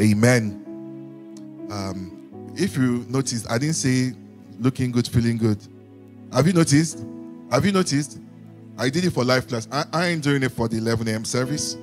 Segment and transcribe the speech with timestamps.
[0.00, 0.64] Amen.
[1.70, 4.12] Um, if you noticed, I didn't say
[4.58, 5.58] looking good, feeling good.
[6.32, 7.04] Have you noticed?
[7.50, 8.18] Have you noticed?
[8.76, 9.66] I did it for life class.
[9.72, 11.24] I, I ain't doing it for the 11 a.m.
[11.24, 11.76] service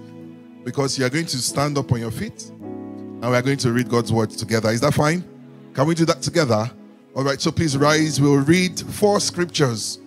[0.64, 3.72] because you are going to stand up on your feet and we are going to
[3.74, 4.70] read God's word together.
[4.70, 5.24] Is that fine?
[5.74, 6.72] Can we do that together?
[7.16, 8.20] All right, so please rise.
[8.20, 10.00] We'll read four scriptures.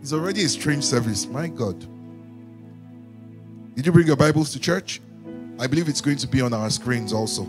[0.00, 1.26] It's already a strange service.
[1.26, 1.78] My God.
[3.74, 5.00] Did you bring your Bibles to church?
[5.58, 7.46] I believe it's going to be on our screens also.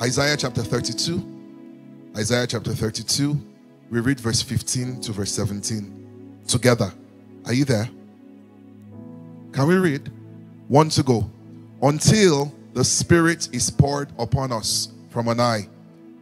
[0.00, 2.12] Isaiah chapter 32.
[2.16, 3.38] Isaiah chapter 32.
[3.90, 6.92] We read verse 15 to verse 17 together.
[7.46, 7.88] Are you there?
[9.52, 10.10] Can we read?
[10.68, 11.30] One to go.
[11.82, 15.68] Until the Spirit is poured upon us from an eye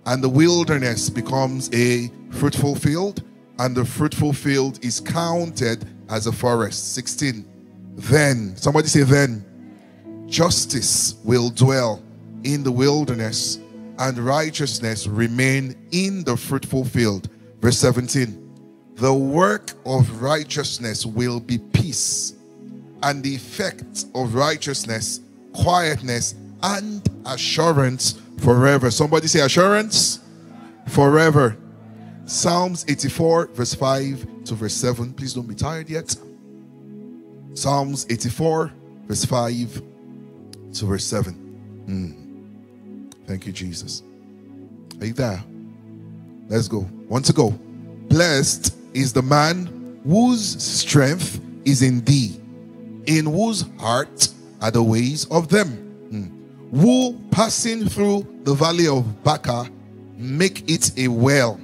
[0.07, 3.23] and the wilderness becomes a fruitful field,
[3.59, 6.95] and the fruitful field is counted as a forest.
[6.95, 7.45] 16.
[7.97, 9.45] Then, somebody say, then,
[10.31, 12.03] justice will dwell
[12.45, 13.59] in the wilderness,
[13.99, 17.29] and righteousness remain in the fruitful field.
[17.61, 18.37] Verse 17.
[18.95, 22.35] The work of righteousness will be peace,
[23.03, 25.21] and the effect of righteousness,
[25.53, 28.91] quietness, and assurance forever.
[28.91, 30.21] Somebody say assurance
[30.89, 31.57] forever.
[32.25, 35.13] Psalms 84, verse 5 to verse 7.
[35.13, 36.15] Please don't be tired yet.
[37.55, 38.73] Psalms 84,
[39.09, 39.90] verse 5
[40.75, 41.35] to verse 7.
[41.87, 43.27] Mm.
[43.27, 44.03] Thank you, Jesus.
[45.01, 45.43] Are you there?
[46.49, 46.89] Let's go.
[47.09, 47.51] Want to go.
[48.09, 52.41] Blessed is the man whose strength is in thee,
[53.07, 54.29] in whose heart
[54.61, 55.91] are the ways of them
[56.73, 59.69] who passing through the valley of Baca
[60.17, 61.61] make it a well.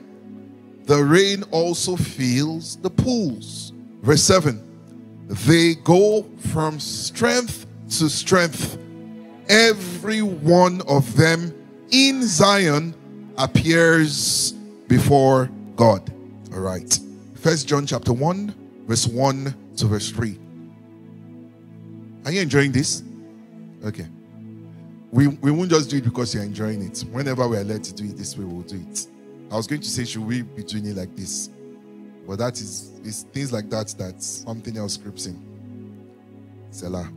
[0.84, 3.72] The rain also fills the pools.
[4.02, 4.62] Verse 7
[5.28, 7.66] They go from strength
[7.98, 8.78] to strength.
[9.48, 11.54] Every one of them
[11.90, 12.94] in Zion
[13.38, 14.52] appears
[14.88, 16.12] before God.
[16.52, 16.98] All right.
[17.34, 18.54] First John chapter 1,
[18.86, 20.38] verse 1 to verse 3.
[22.24, 23.02] Are you enjoying this?
[23.84, 24.06] Okay
[25.16, 27.00] we, we won't just do it because you're enjoying it.
[27.10, 29.06] Whenever we are led to do it this way, we'll do it.
[29.50, 31.48] I was going to say, should we be doing it like this?
[32.28, 35.40] But that is it's things like that that something else creeps in.
[36.70, 37.10] Selah.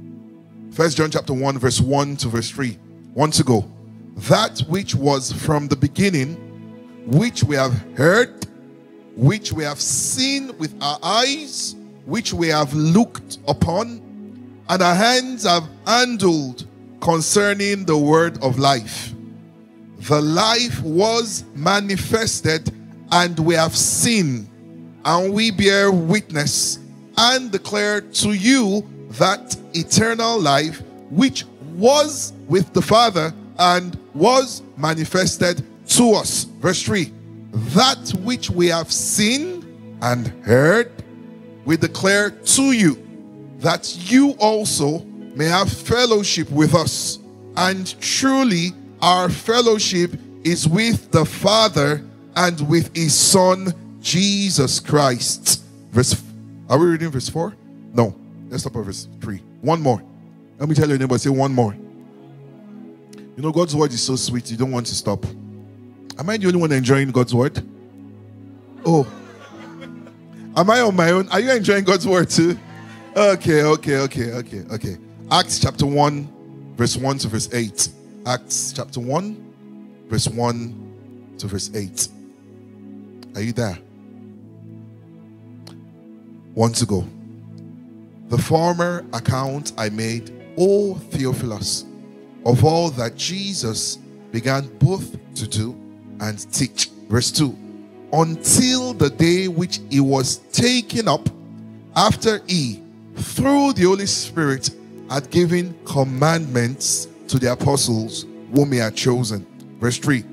[0.72, 2.78] First John chapter 1, verse 1 to verse 3.
[3.14, 3.70] One to go.
[4.30, 6.36] That which was from the beginning,
[7.08, 8.46] which we have heard,
[9.16, 11.76] which we have seen with our eyes,
[12.06, 14.02] which we have looked upon,
[14.70, 16.68] and our hands have handled
[17.02, 19.14] concerning the word of life.
[20.02, 22.72] The life was manifested,
[23.12, 24.48] and we have seen,
[25.04, 26.80] and we bear witness,
[27.18, 35.64] and declare to you that eternal life which was with the Father and was manifested
[35.88, 36.46] to us.
[36.60, 37.12] Verse 3
[37.52, 40.92] That which we have seen and heard,
[41.66, 42.98] we declare to you,
[43.60, 45.00] that you also
[45.36, 47.20] may have fellowship with us.
[47.58, 48.72] And truly,
[49.02, 50.12] our fellowship
[50.44, 52.04] is with the Father
[52.36, 55.64] and with His Son, Jesus Christ.
[55.92, 56.22] Verse,
[56.70, 57.54] are we reading verse 4?
[58.50, 59.42] Let's stop at verse 3.
[59.62, 60.02] One more.
[60.58, 61.74] Let me tell your neighbor, say one more.
[61.74, 65.26] You know, God's word is so sweet, you don't want to stop.
[66.18, 67.64] Am I the only one enjoying God's word?
[68.86, 69.08] Oh.
[70.58, 71.30] Am I on my own?
[71.30, 72.58] Are you enjoying God's word too?
[73.16, 74.98] Okay, okay, okay, okay, okay.
[75.32, 77.90] Acts chapter 1, verse 1 to verse 8.
[78.26, 79.54] Acts chapter 1,
[80.10, 82.10] verse 1 to verse 8.
[83.36, 83.78] Are you there?
[86.56, 87.08] One to go.
[88.30, 91.86] The former account I made, O Theophilus,
[92.46, 93.98] of all that Jesus
[94.32, 95.76] began both to do
[96.20, 96.92] and teach.
[97.10, 97.58] Verse 2
[98.14, 101.28] Until the day which he was taken up,
[101.96, 102.84] after he,
[103.16, 104.70] through the Holy Spirit,
[105.10, 109.46] had given commandments to the apostles whom he had chosen.
[109.80, 110.24] Verse 3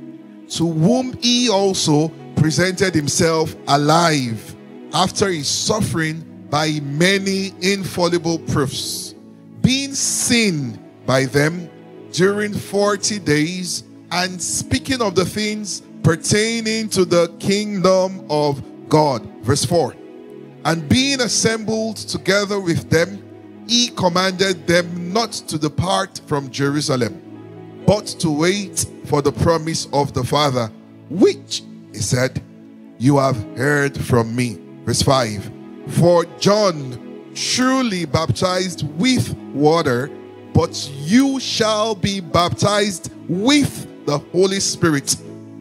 [0.50, 4.54] To whom he also presented himself alive
[4.92, 9.14] after his suffering by many infallible proofs,
[9.62, 11.70] being seen by them
[12.12, 19.26] during 40 days, and speaking of the things pertaining to the kingdom of God.
[19.42, 19.94] Verse 4
[20.64, 23.22] And being assembled together with them,
[23.68, 30.12] he commanded them not to depart from Jerusalem, but to wait for the promise of
[30.14, 30.70] the Father,
[31.10, 32.40] which, he said,
[32.98, 34.58] you have heard from me.
[34.84, 35.55] Verse 5
[35.88, 40.10] For John truly baptized with water,
[40.52, 45.16] but you shall be baptized with the Holy Spirit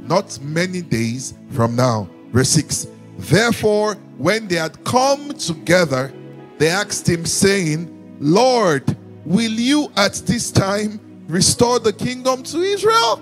[0.08, 2.08] not many days from now.
[2.32, 2.88] Verse 6
[3.18, 6.14] Therefore, when they had come together,
[6.58, 8.96] they asked him, saying, Lord,
[9.26, 13.22] will you at this time restore the kingdom to Israel?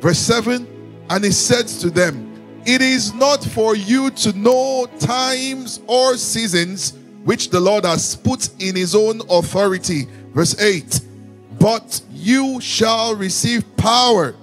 [0.00, 0.66] Verse 7
[1.10, 2.29] And he said to them,
[2.72, 6.92] It is not for you to know times or seasons
[7.24, 10.06] which the Lord has put in his own authority.
[10.32, 11.00] Verse 8
[11.58, 14.36] But you shall receive power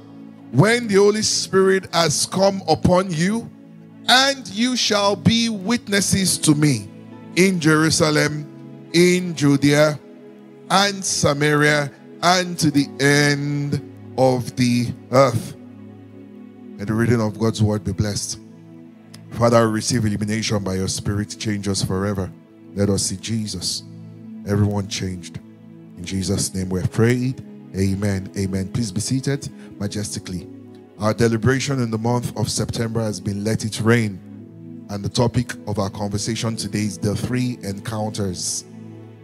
[0.51, 3.49] when the Holy Spirit has come upon you,
[4.09, 6.89] and you shall be witnesses to me
[7.37, 9.97] in Jerusalem, in Judea,
[10.69, 11.89] and Samaria,
[12.21, 13.81] and to the end
[14.17, 15.56] of the earth.
[16.79, 18.39] And the reading of God's word be blessed.
[19.31, 21.35] Father, receive illumination by your spirit.
[21.39, 22.31] Change us forever.
[22.75, 23.83] Let us see Jesus.
[24.47, 25.39] Everyone changed.
[25.97, 27.43] In Jesus' name we prayed.
[27.75, 28.31] Amen.
[28.37, 28.71] Amen.
[28.71, 30.47] Please be seated majestically.
[30.99, 34.19] Our deliberation in the month of September has been Let It Rain.
[34.89, 38.65] And the topic of our conversation today is the three encounters.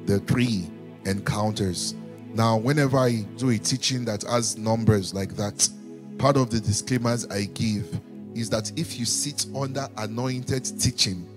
[0.05, 0.69] The three
[1.05, 1.93] encounters.
[2.33, 5.69] Now, whenever I do a teaching that has numbers like that,
[6.17, 7.99] part of the disclaimers I give
[8.35, 11.27] is that if you sit under anointed teaching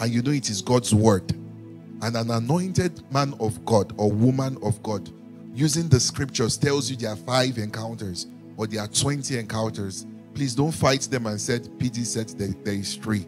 [0.00, 1.32] and you know it is God's word,
[2.02, 5.08] and an anointed man of God or woman of God
[5.54, 8.26] using the scriptures tells you there are five encounters
[8.56, 12.96] or there are 20 encounters, please don't fight them and said, PD said there is
[12.96, 13.26] three.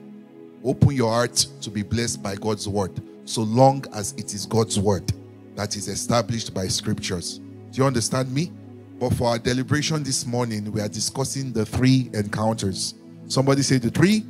[0.65, 4.79] Open your heart to be blessed by God's word, so long as it is God's
[4.79, 5.13] word
[5.55, 7.39] that is established by scriptures.
[7.71, 8.53] Do you understand me?
[8.99, 12.95] But for our deliberation this morning, we are discussing the three encounters.
[13.29, 14.25] Somebody say the three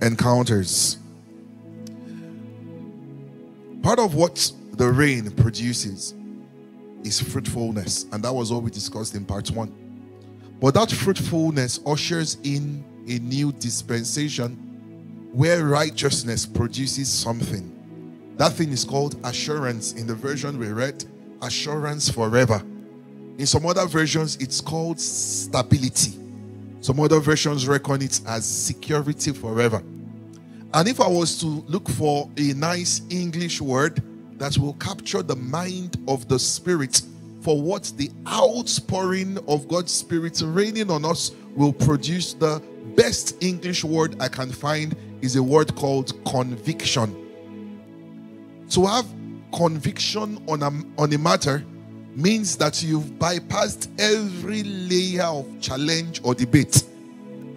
[0.00, 0.96] encounters.
[3.82, 6.14] Part of what the rain produces
[7.04, 9.72] is fruitfulness, and that was what we discussed in part one.
[10.60, 17.72] But that fruitfulness ushers in a new dispensation where righteousness produces something.
[18.38, 19.92] That thing is called assurance.
[19.92, 21.04] In the version we read,
[21.42, 22.62] assurance forever.
[23.38, 26.14] In some other versions, it's called stability.
[26.80, 29.82] Some other versions reckon it as security forever.
[30.72, 34.02] And if I was to look for a nice English word
[34.38, 37.02] that will capture the mind of the Spirit
[37.42, 42.62] for what the outpouring of God's Spirit raining on us will produce, the
[42.96, 47.14] best English word I can find is a word called conviction.
[48.70, 49.06] To have
[49.52, 51.64] conviction on a, on a matter
[52.16, 56.82] means that you've bypassed every layer of challenge or debate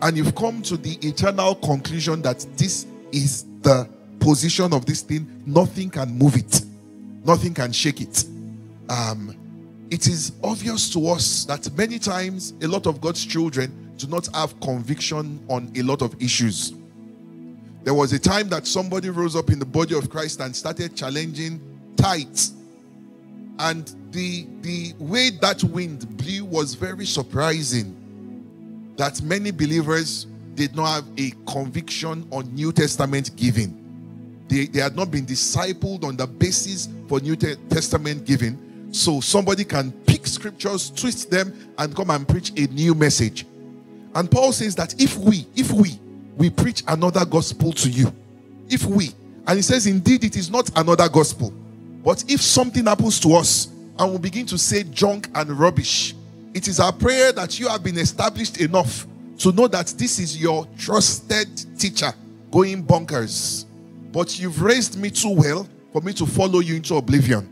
[0.01, 3.87] and you've come to the eternal conclusion that this is the
[4.19, 5.43] position of this thing.
[5.45, 6.61] Nothing can move it,
[7.25, 8.25] nothing can shake it.
[8.89, 9.35] Um,
[9.91, 14.27] it is obvious to us that many times a lot of God's children do not
[14.35, 16.73] have conviction on a lot of issues.
[17.83, 20.95] There was a time that somebody rose up in the body of Christ and started
[20.95, 21.59] challenging
[21.95, 22.53] tithes.
[23.59, 27.95] And the, the way that wind blew was very surprising.
[28.95, 30.25] That many believers
[30.55, 33.75] did not have a conviction on New Testament giving.
[34.47, 38.57] They, they had not been discipled on the basis for New Testament giving
[38.91, 43.45] so somebody can pick scriptures, twist them, and come and preach a new message.
[44.15, 45.99] And Paul says that if we, if we,
[46.37, 48.11] we preach another gospel to you,
[48.69, 49.11] if we,
[49.45, 51.53] and he says, indeed, it is not another gospel,
[52.03, 56.15] but if something happens to us and we begin to say junk and rubbish,
[56.53, 59.05] it is our prayer that you have been established enough
[59.39, 61.47] to know that this is your trusted
[61.79, 62.11] teacher
[62.51, 63.65] going bonkers.
[64.11, 67.49] But you've raised me too well for me to follow you into oblivion.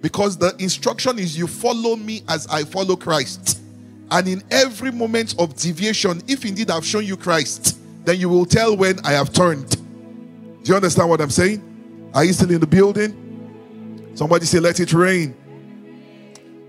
[0.00, 3.60] Because the instruction is you follow me as I follow Christ.
[4.10, 8.46] And in every moment of deviation, if indeed I've shown you Christ, then you will
[8.46, 9.70] tell when I have turned.
[9.70, 12.10] Do you understand what I'm saying?
[12.14, 13.27] Are you still in the building?
[14.18, 15.32] Somebody say, Let it rain.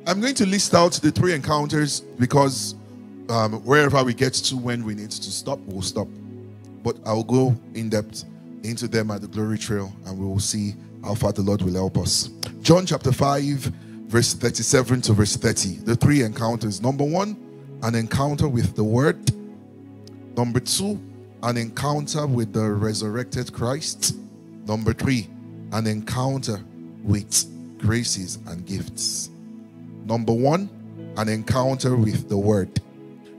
[0.06, 2.76] I'm going to list out the three encounters because
[3.28, 6.08] um, wherever we get to when we need to stop, we'll stop.
[6.84, 8.26] But I'll go in depth
[8.62, 11.74] into them at the glory trail and we will see how far the Lord will
[11.74, 12.30] help us.
[12.62, 13.58] John chapter 5,
[14.06, 15.78] verse 37 to verse 30.
[15.86, 16.84] The three encounters.
[16.84, 17.36] Number one,
[17.82, 19.32] an encounter with the Word.
[20.38, 21.00] Number two,
[21.42, 24.18] an encounter with the resurrected Christ.
[24.68, 25.28] Number three,
[25.72, 26.64] an encounter
[27.04, 29.30] with graces and gifts.
[30.06, 30.70] Number one,
[31.18, 32.82] an encounter with the Word.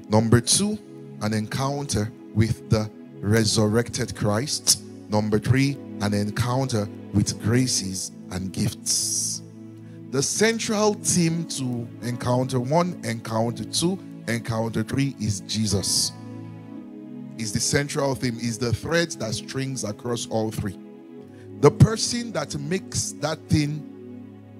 [0.08, 0.78] Number two,
[1.22, 2.90] an encounter with the
[3.20, 4.82] resurrected Christ.
[5.08, 9.42] Number three, an encounter with graces and gifts.
[10.10, 16.12] The central theme to encounter one, encounter two, encounter three is Jesus.
[17.38, 20.76] Is the central theme, is the thread that strings across all three.
[21.60, 23.86] The person that makes that thing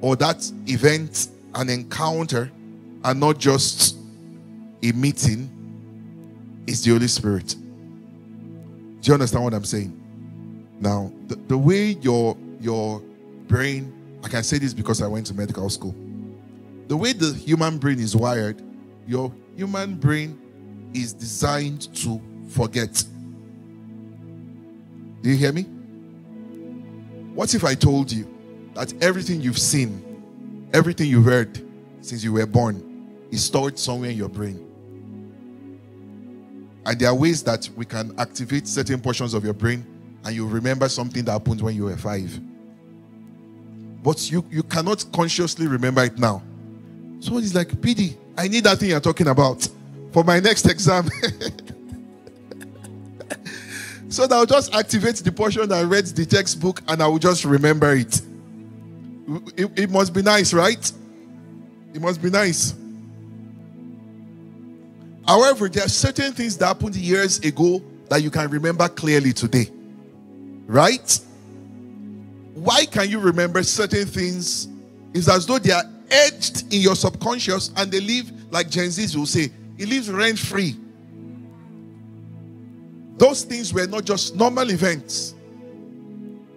[0.00, 2.50] or that event an encounter
[3.04, 3.96] and not just
[4.82, 5.50] a meeting
[6.66, 7.48] is the Holy Spirit.
[9.00, 9.96] Do you understand what I'm saying?
[10.78, 13.00] Now, the, the way your your
[13.48, 13.92] brain,
[14.22, 15.94] I can say this because I went to medical school.
[16.88, 18.60] The way the human brain is wired,
[19.06, 20.38] your human brain
[20.92, 23.04] is designed to forget.
[25.22, 25.66] Do you hear me?
[27.40, 28.28] What if I told you
[28.74, 31.58] that everything you've seen, everything you've heard
[32.02, 34.62] since you were born is stored somewhere in your brain?
[36.84, 39.86] And there are ways that we can activate certain portions of your brain
[40.22, 42.38] and you remember something that happened when you were five.
[44.02, 46.42] But you, you cannot consciously remember it now.
[47.20, 49.66] So it's like, PD, I need that thing you're talking about
[50.12, 51.08] for my next exam.
[54.10, 57.20] so that I'll just activate the portion that I read the textbook and I will
[57.20, 58.20] just remember it.
[59.56, 59.78] it.
[59.78, 60.92] It must be nice, right?
[61.94, 62.74] It must be nice.
[65.26, 69.70] However, there are certain things that happened years ago that you can remember clearly today.
[70.66, 71.20] Right?
[72.54, 74.66] Why can you remember certain things?
[75.14, 79.14] It's as though they are etched in your subconscious and they live, like Gen Zs
[79.14, 80.76] will say, it lives rent free.
[83.20, 85.34] Those things were not just normal events.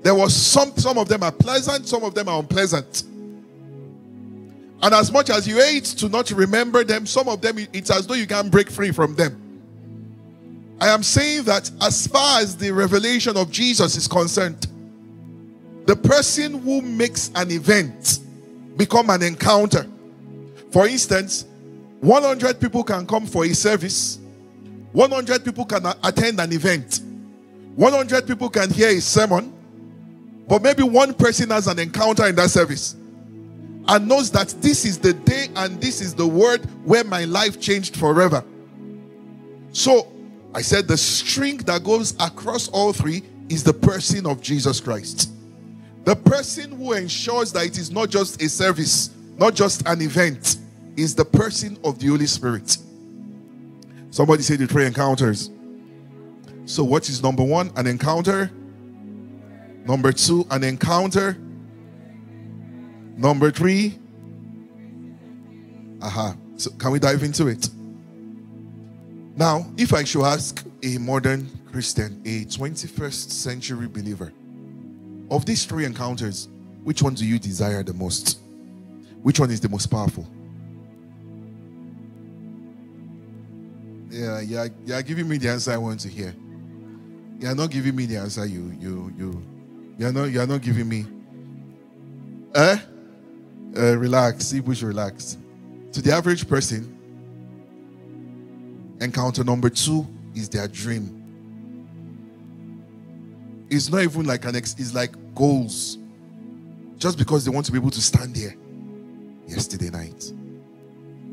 [0.01, 3.03] There was some, some of them are pleasant, some of them are unpleasant.
[4.81, 8.07] And as much as you hate to not remember them, some of them it's as
[8.07, 9.37] though you can break free from them.
[10.79, 14.65] I am saying that as far as the revelation of Jesus is concerned,
[15.85, 18.19] the person who makes an event
[18.77, 19.85] become an encounter.
[20.71, 21.43] For instance,
[21.99, 24.19] 100 people can come for a service,
[24.93, 27.01] 100 people can attend an event,
[27.75, 29.51] 100 people can hear a sermon,
[30.47, 32.95] but maybe one person has an encounter in that service
[33.87, 37.59] and knows that this is the day and this is the word where my life
[37.59, 38.43] changed forever.
[39.71, 40.11] So
[40.53, 45.31] I said the string that goes across all three is the person of Jesus Christ.
[46.05, 50.57] The person who ensures that it is not just a service, not just an event,
[50.95, 52.77] is the person of the Holy Spirit.
[54.13, 55.49] Somebody say the three encounters.
[56.65, 57.71] So, what is number one?
[57.75, 58.51] An encounter.
[59.87, 61.35] Number two, an encounter.
[63.17, 63.97] Number three.
[66.03, 66.35] Aha.
[66.57, 67.67] So, can we dive into it?
[69.35, 74.31] Now, if I should ask a modern Christian, a 21st century believer,
[75.31, 76.49] of these three encounters,
[76.83, 78.37] which one do you desire the most?
[79.23, 80.27] Which one is the most powerful?
[84.13, 86.35] Yeah, yeah, you're giving me the answer I want to hear.
[87.39, 89.41] You're not giving me the answer you you you
[89.97, 91.07] you're not you're not giving me.
[92.53, 92.77] Eh?
[93.75, 94.45] Uh, relax.
[94.45, 95.37] See which relax.
[95.93, 96.95] To the average person,
[99.01, 100.05] encounter number two
[100.35, 101.19] is their dream.
[103.71, 105.97] It's not even like an ex, it's like goals.
[106.97, 108.53] Just because they want to be able to stand there.
[109.47, 110.31] Yesterday night,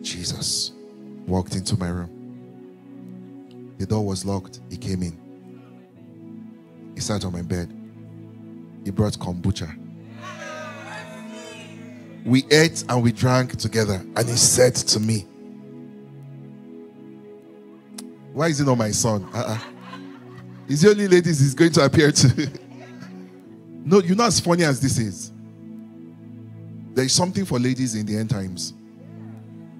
[0.00, 0.72] Jesus
[1.26, 2.19] walked into my room.
[3.80, 4.60] The door was locked.
[4.68, 5.18] He came in.
[6.94, 7.74] He sat on my bed.
[8.84, 9.74] He brought kombucha.
[12.26, 14.04] We ate and we drank together.
[14.16, 15.20] And he said to me,
[18.34, 19.26] Why is it not my son?
[19.32, 19.58] Uh-uh.
[20.68, 22.50] Is the only ladies he's going to appear to.
[23.82, 25.32] no, you're not as funny as this is.
[26.92, 28.74] There is something for ladies in the end times.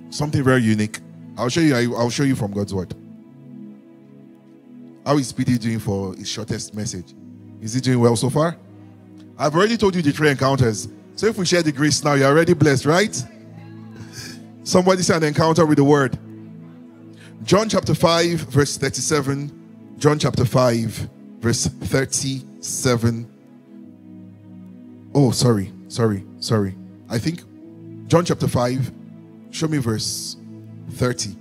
[0.09, 1.00] Something very unique.
[1.37, 1.95] I'll show you.
[1.95, 2.95] I'll show you from God's word.
[5.11, 7.17] How is PD doing for his shortest message?
[7.61, 8.57] Is he doing well so far?
[9.37, 10.87] I've already told you the three encounters.
[11.17, 13.12] So if we share the grace now, you're already blessed, right?
[14.62, 16.17] Somebody say an encounter with the word.
[17.43, 23.29] John chapter 5, verse 37 John chapter 5, verse 37.
[25.12, 26.76] Oh, sorry, sorry, sorry.
[27.09, 27.43] I think
[28.07, 28.93] John chapter 5,
[29.50, 30.37] show me verse
[30.90, 31.37] 30.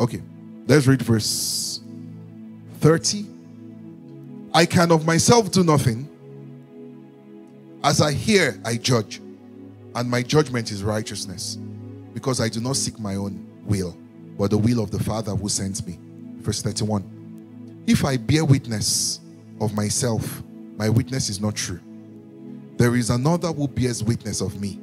[0.00, 0.22] Okay,
[0.66, 1.71] let's read verse
[2.82, 3.26] 30.
[4.52, 6.08] I can of myself do nothing.
[7.84, 9.20] As I hear, I judge,
[9.94, 11.58] and my judgment is righteousness,
[12.12, 13.96] because I do not seek my own will,
[14.36, 15.96] but the will of the Father who sent me.
[16.38, 17.84] Verse 31.
[17.86, 19.20] If I bear witness
[19.60, 20.42] of myself,
[20.76, 21.80] my witness is not true.
[22.78, 24.80] There is another who bears witness of me,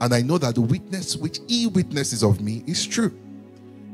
[0.00, 3.14] and I know that the witness which he witnesses of me is true.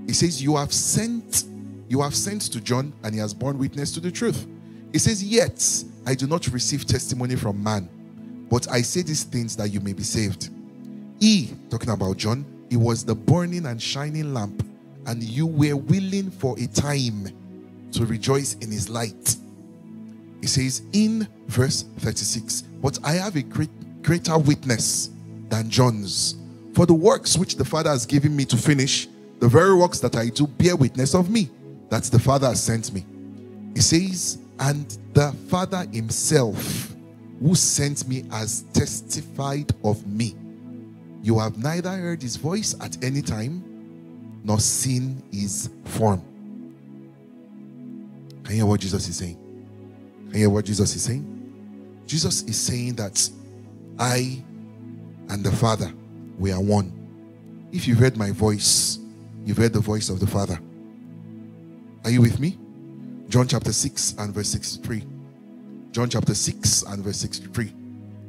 [0.07, 1.45] He says, You have sent,
[1.89, 4.47] you have sent to John, and he has borne witness to the truth.
[4.93, 7.89] He says, Yet I do not receive testimony from man,
[8.51, 10.51] but I say these things that you may be saved.
[11.21, 14.65] He, talking about John, he was the burning and shining lamp,
[15.07, 17.29] and you were willing for a time
[17.93, 19.37] to rejoice in his light.
[20.41, 23.71] He says in verse 36, But I have a great
[24.03, 25.11] greater witness
[25.49, 26.37] than John's.
[26.75, 29.09] For the works which the Father has given me to finish,
[29.41, 31.51] the very works that I do bear witness of me,
[31.91, 33.05] that the Father has sent me.
[33.75, 36.95] He says, And the Father himself,
[37.41, 40.35] who sent me, has testified of me.
[41.23, 43.63] You have neither heard his voice at any time
[44.45, 46.23] nor seen his form.
[48.45, 49.37] Can you hear what Jesus is saying?
[50.27, 51.35] Can you hear what Jesus is saying?
[52.07, 53.29] Jesus is saying that
[53.99, 54.43] I
[55.29, 55.93] and the Father,
[56.39, 56.93] we are one.
[57.73, 58.99] If you've heard my voice,
[59.45, 60.59] you've heard the voice of the Father.
[62.09, 62.57] Are you with me?
[63.29, 65.05] John chapter 6 and verse 63.
[65.91, 67.71] John chapter 6 and verse 63.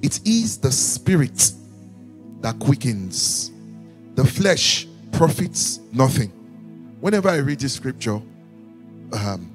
[0.02, 1.54] It is the spirit
[2.42, 3.52] that quickens,
[4.16, 6.28] the flesh profits nothing.
[7.00, 8.22] Whenever I read this scripture,
[9.14, 9.50] um,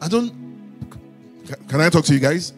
[0.00, 0.32] I don't.
[1.68, 2.54] Can I talk to you guys?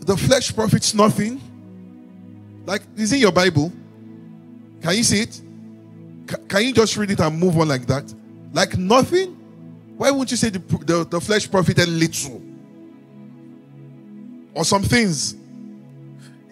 [0.00, 1.40] The flesh profits nothing.
[2.66, 3.72] Like, is in your Bible?
[4.82, 5.40] Can you see it?
[6.48, 8.12] Can you just read it and move on like that?
[8.52, 9.34] Like nothing?
[9.96, 12.40] Why won't you say the, the, the flesh profited little?
[14.54, 15.34] Or some things?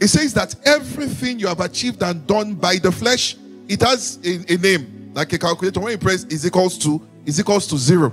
[0.01, 3.37] It says that everything you have achieved and done by the flesh,
[3.69, 5.81] it has a, a name, like a calculator.
[5.81, 8.13] When you press is equals to is equals to zero.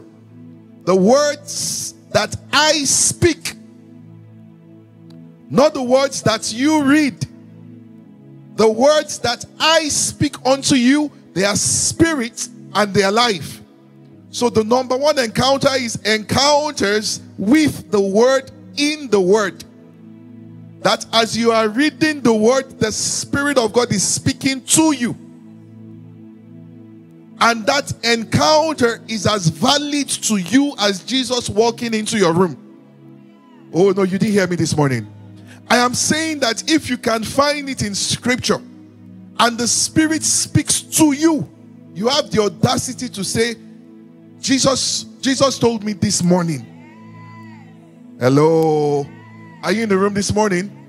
[0.86, 3.56] The words that I speak,
[5.50, 7.28] not the words that you read.
[8.56, 13.62] The words that I speak unto you, they are spirit and their life.
[14.30, 19.64] So the number one encounter is encounters with the word in the word.
[20.82, 25.16] That as you are reading the word, the Spirit of God is speaking to you.
[27.40, 32.58] And that encounter is as valid to you as Jesus walking into your room.
[33.74, 35.08] Oh, no, you didn't hear me this morning.
[35.70, 38.62] I am saying that if you can find it in scripture
[39.40, 41.50] and the Spirit speaks to you,
[41.94, 43.56] you have the audacity to say,
[44.40, 46.66] Jesus, Jesus told me this morning.
[48.20, 49.06] Hello.
[49.64, 50.80] Are you in the room this morning?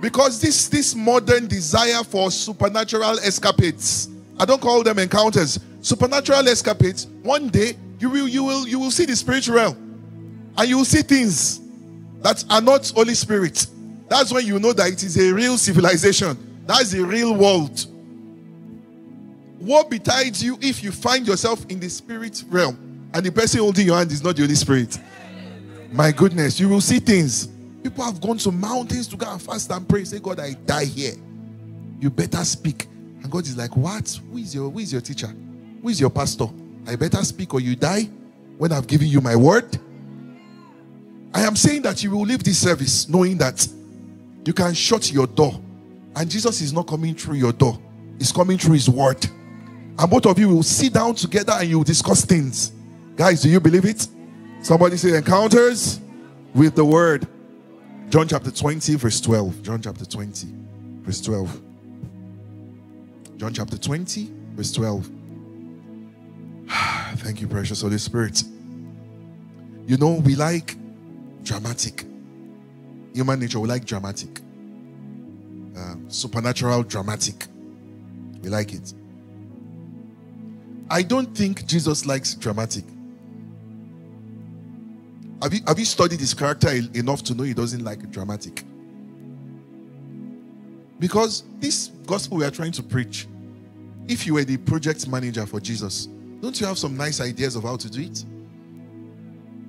[0.00, 7.06] Because this this modern desire for supernatural escapades, I don't call them encounters, supernatural escapades.
[7.22, 10.84] One day you will you will you will see the spiritual realm, and you will
[10.84, 11.60] see things
[12.22, 13.66] that are not Holy Spirit.
[14.08, 16.53] That's when you know that it is a real civilization.
[16.66, 17.86] That's the real world.
[19.58, 23.86] What betides you if you find yourself in the spirit realm and the person holding
[23.86, 24.98] your hand is not the Holy Spirit?
[25.92, 27.48] My goodness, you will see things.
[27.82, 30.04] People have gone to mountains to go and fast and pray.
[30.04, 31.14] Say, God, I die here.
[32.00, 32.86] You better speak.
[33.22, 34.20] And God is like, What?
[34.30, 35.28] Who is your who is your teacher?
[35.82, 36.46] Who is your pastor?
[36.86, 38.04] I better speak or you die
[38.58, 39.78] when I've given you my word.
[41.32, 43.66] I am saying that you will leave this service knowing that
[44.44, 45.60] you can shut your door
[46.16, 47.78] and Jesus is not coming through your door,
[48.18, 49.24] He's coming through His word.
[49.98, 52.72] And both of you will sit down together and you will discuss things.
[53.16, 54.08] Guys, do you believe it?
[54.60, 56.00] Somebody say encounters
[56.54, 57.28] with the word.
[58.08, 59.62] John chapter 20, verse 12.
[59.62, 60.48] John chapter 20,
[61.02, 61.60] verse 12.
[63.36, 65.10] John chapter 20, verse 12.
[67.16, 68.42] Thank you, precious Holy Spirit.
[69.86, 70.76] You know, we like
[71.42, 72.04] dramatic.
[73.12, 74.40] Human nature, we like dramatic.
[75.76, 77.46] Uh, supernatural dramatic.
[78.42, 78.92] We like it.
[80.88, 82.84] I don't think Jesus likes dramatic.
[85.42, 88.62] Have you, have you studied his character enough to know he doesn't like dramatic?
[91.00, 93.26] Because this gospel we are trying to preach,
[94.06, 96.06] if you were the project manager for Jesus,
[96.40, 98.24] don't you have some nice ideas of how to do it?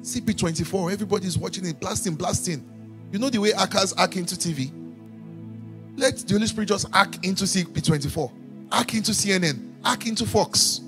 [0.02, 2.63] CP24, everybody's watching it, blasting, blasting.
[3.12, 4.85] You know the way hackers hack into TV?
[5.97, 8.31] Let the Holy Spirit just hack into CP24,
[8.71, 10.81] hack into CNN, hack into Fox.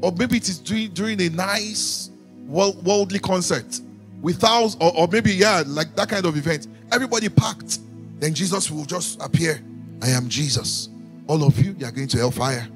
[0.00, 2.10] Or maybe it is during, during a nice
[2.46, 3.80] worldly concert
[4.20, 6.66] with thousands, or, or maybe, yeah, like that kind of event.
[6.92, 7.78] Everybody packed.
[8.20, 9.62] Then Jesus will just appear.
[10.02, 10.90] I am Jesus.
[11.26, 12.68] All of you, you are going to hellfire.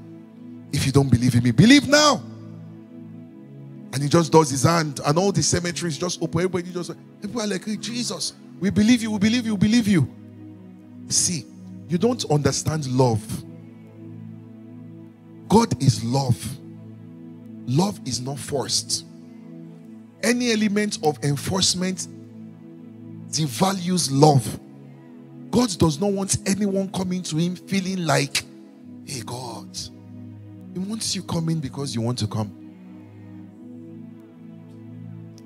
[0.72, 2.22] If you don't believe in me, believe now.
[3.92, 6.40] And he just does his hand, and all the cemeteries just open.
[6.40, 9.88] Everybody just, people are like, hey, Jesus, we believe you, we believe you, we believe
[9.88, 10.08] you.
[11.08, 11.44] See,
[11.88, 13.22] you don't understand love
[15.48, 16.58] God is love.
[17.66, 19.04] Love is not forced.
[20.22, 22.06] Any element of enforcement
[23.30, 24.60] devalues love.
[25.50, 28.44] God does not want anyone coming to Him feeling like,
[29.06, 29.76] hey, God.
[30.74, 32.54] He wants you coming because you want to come.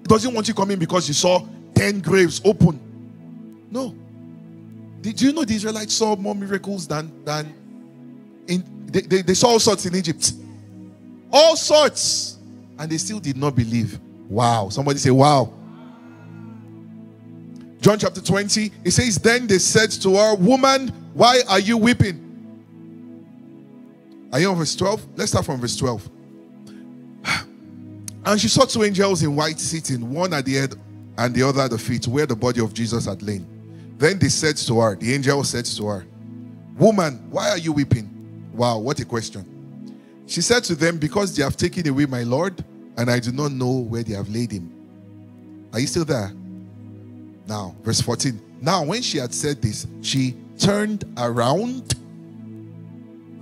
[0.03, 1.47] He doesn't want you coming because you saw
[1.77, 2.81] 10 graves open.
[3.71, 3.95] No.
[5.03, 7.53] Did you know the Israelites saw more miracles than, than
[8.47, 10.33] in, they, they, they saw all sorts in Egypt?
[11.33, 12.39] All sorts.
[12.79, 13.99] And they still did not believe.
[14.29, 14.69] Wow.
[14.69, 15.53] Somebody say, wow.
[17.81, 22.21] John chapter 20, it says, Then they said to her, Woman, why are you weeping?
[24.33, 25.05] Are you on verse 12?
[25.17, 26.09] Let's start from verse 12.
[28.25, 30.75] And she saw two angels in white sitting, one at the head
[31.19, 33.45] and the other at the feet, where the body of Jesus had lain.
[34.03, 36.05] Then they said to her, The angel said to her,
[36.77, 38.51] Woman, why are you weeping?
[38.53, 39.47] Wow, what a question.
[40.27, 42.65] She said to them, Because they have taken away my Lord,
[42.97, 45.69] and I do not know where they have laid him.
[45.73, 46.33] Are you still there?
[47.47, 48.41] Now, verse 14.
[48.61, 51.95] Now, when she had said this, she turned around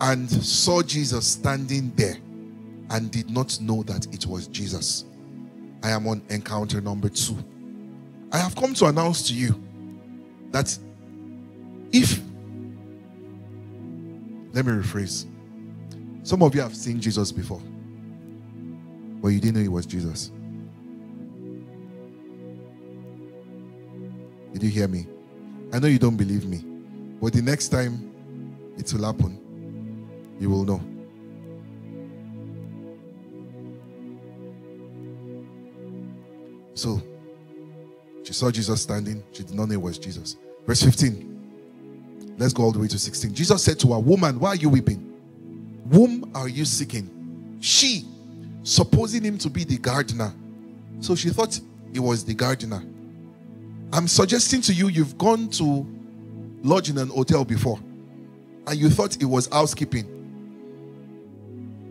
[0.03, 2.19] and saw Jesus standing there
[2.91, 5.07] and did not know that it was Jesus.
[5.83, 7.39] I am on encounter number two.
[8.31, 9.59] I have come to announce to you
[10.51, 10.77] that
[11.93, 12.21] if,
[14.53, 15.27] let me rephrase,
[16.23, 17.63] some of you have seen Jesus before,
[19.21, 20.33] but you didn't know it was Jesus.
[24.53, 25.07] Did you hear me?
[25.73, 26.65] I know you don't believe me,
[27.21, 28.13] but the next time
[28.77, 29.39] it will happen,
[30.41, 30.81] you will know.
[36.75, 37.03] So,
[38.25, 39.23] she saw Jesus standing.
[39.33, 40.37] She did not know it was Jesus.
[40.67, 42.37] Verse 15.
[42.39, 43.35] Let's go all the way to 16.
[43.35, 45.07] Jesus said to her, Woman, why are you weeping?
[45.93, 47.59] Whom are you seeking?
[47.61, 48.05] She,
[48.63, 50.33] supposing him to be the gardener.
[51.01, 51.59] So she thought
[51.93, 52.83] he was the gardener.
[53.93, 55.87] I'm suggesting to you, you've gone to
[56.63, 57.81] lodge in an hotel before
[58.67, 60.07] and you thought it was housekeeping.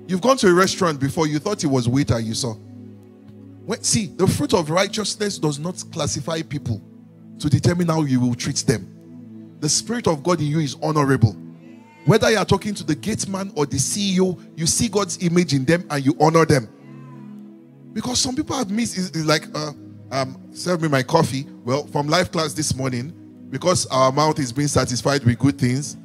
[0.08, 2.56] You've gone to a restaurant before, you thought it was waiter you saw.
[3.70, 6.82] When, see, the fruit of righteousness does not classify people
[7.38, 9.56] to determine how you will treat them.
[9.60, 11.34] The Spirit of God in you is honorable.
[12.06, 15.66] Whether you are talking to the gateman or the CEO, you see God's image in
[15.66, 16.68] them and you honor them.
[17.94, 19.74] Because some people have missed, it's like, uh,
[20.10, 21.46] um, serve me my coffee.
[21.64, 23.14] Well, from life class this morning,
[23.52, 25.96] because our mouth is being satisfied with good things,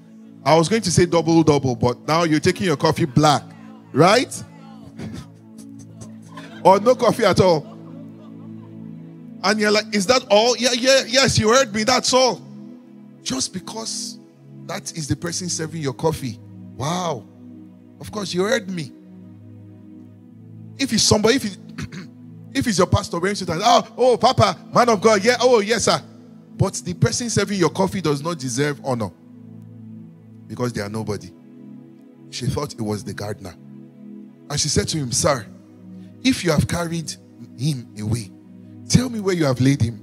[0.45, 3.43] I was going to say double double, but now you're taking your coffee black,
[3.95, 4.45] right?
[6.65, 7.75] Or no coffee at all.
[9.45, 10.57] And you're like, is that all?
[10.57, 12.41] Yeah, yeah, yes, you heard me, that's all.
[13.23, 14.19] Just because
[14.67, 16.39] that is the person serving your coffee.
[16.77, 17.25] Wow.
[18.01, 18.91] Of course, you heard me.
[20.79, 21.45] If it's somebody, if
[22.55, 26.01] if it's your pastor, oh, oh, Papa, man of God, yeah, oh, yes, sir.
[26.57, 29.11] But the person serving your coffee does not deserve honor
[30.47, 31.31] because they are nobody.
[32.31, 33.55] She thought it was the gardener.
[34.49, 35.47] And she said to him, Sir,
[36.25, 37.15] if you have carried
[37.57, 38.31] him away,
[38.89, 40.01] tell me where you have laid him,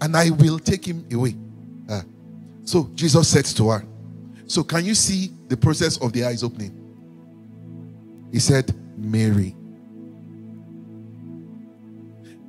[0.00, 1.36] and I will take him away.
[1.88, 2.02] Uh,
[2.64, 3.84] so Jesus said to her,
[4.46, 6.82] So can you see the process of the eyes opening?
[8.32, 9.54] He said, Mary.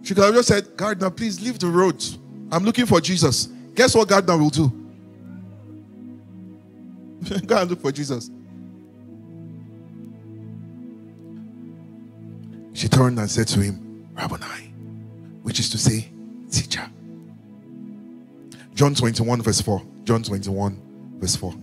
[0.04, 2.04] She could have just said, Gardener, please leave the road.
[2.52, 3.48] I'm looking for Jesus.
[3.76, 4.70] Guess what Gardener will do?
[7.46, 8.30] Go and look for Jesus.
[12.78, 14.72] She turned and said to him, Rabboni,
[15.42, 16.12] which is to say,
[16.52, 16.88] teacher.
[18.76, 19.82] John 21, verse 4.
[20.04, 20.80] John 21,
[21.20, 21.56] verse 4.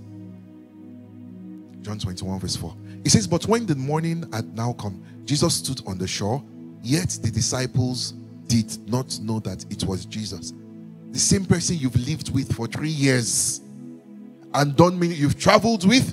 [1.83, 2.75] John 21, verse 4.
[3.05, 6.43] It says, But when the morning had now come, Jesus stood on the shore,
[6.83, 8.15] yet the disciples
[8.49, 10.53] did not know that it was Jesus.
[11.13, 13.61] The same person you've lived with for three years
[14.53, 16.13] and done many, you've traveled with,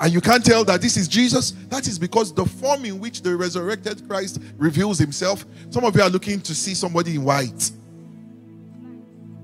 [0.00, 1.52] and you can't tell that this is Jesus.
[1.68, 5.44] That is because the form in which the resurrected Christ reveals himself.
[5.70, 7.70] Some of you are looking to see somebody in white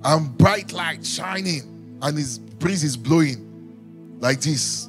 [0.02, 4.88] and bright light shining, and his breeze is blowing like this,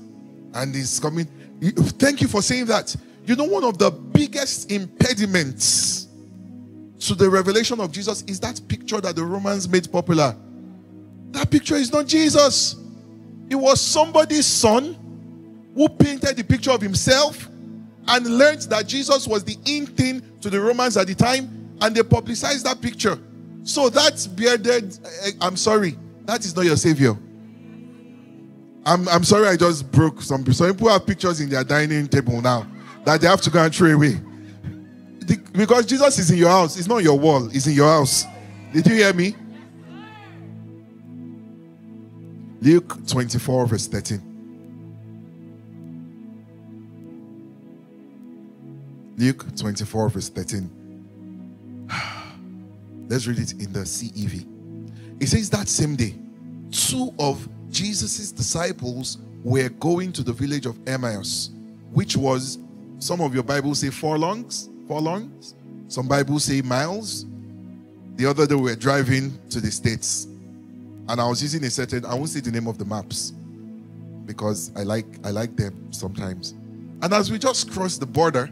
[0.53, 1.27] and he's coming.
[1.61, 2.95] Thank you for saying that.
[3.25, 6.07] You know, one of the biggest impediments
[7.01, 10.35] to the revelation of Jesus is that picture that the Romans made popular.
[11.31, 12.75] That picture is not Jesus.
[13.49, 14.97] It was somebody's son
[15.75, 17.47] who painted the picture of himself
[18.07, 21.95] and learned that Jesus was the in thing to the Romans at the time, and
[21.95, 23.17] they publicized that picture.
[23.63, 27.15] So that bearded, eh, I'm sorry, that is not your savior.
[28.85, 30.51] I'm, I'm sorry I just broke some.
[30.51, 32.65] Some people have pictures in their dining table now
[33.05, 34.19] that they have to go and throw away.
[35.19, 36.77] The, because Jesus is in your house.
[36.77, 38.25] It's not your wall, it's in your house.
[38.73, 39.35] Did you hear me?
[42.61, 44.30] Luke 24, verse 13.
[49.21, 51.87] Luke 24, verse 13.
[53.07, 54.47] Let's read it in the CEV.
[55.21, 56.15] It says that same day,
[56.71, 61.51] two of Jesus' disciples were going to the village of Emmaus,
[61.93, 62.57] which was,
[62.97, 65.53] some of your Bibles say furlongs, furlongs.
[65.87, 67.27] Some Bibles say miles.
[68.15, 70.25] The other day we were driving to the States.
[71.07, 73.33] And I was using a certain, I won't say the name of the maps
[74.25, 76.55] because I like I like them sometimes.
[77.03, 78.49] And as we just crossed the border,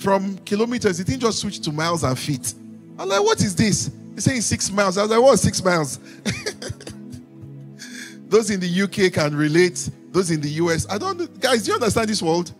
[0.00, 2.54] from kilometers, it didn't just switch to miles and feet.
[2.98, 3.90] I'm like, what is this?
[4.12, 4.98] They're saying six miles.
[4.98, 5.98] I was like, what, six miles?
[8.28, 9.90] Those in the UK can relate.
[10.12, 12.52] Those in the US, I don't, guys, do you understand this world?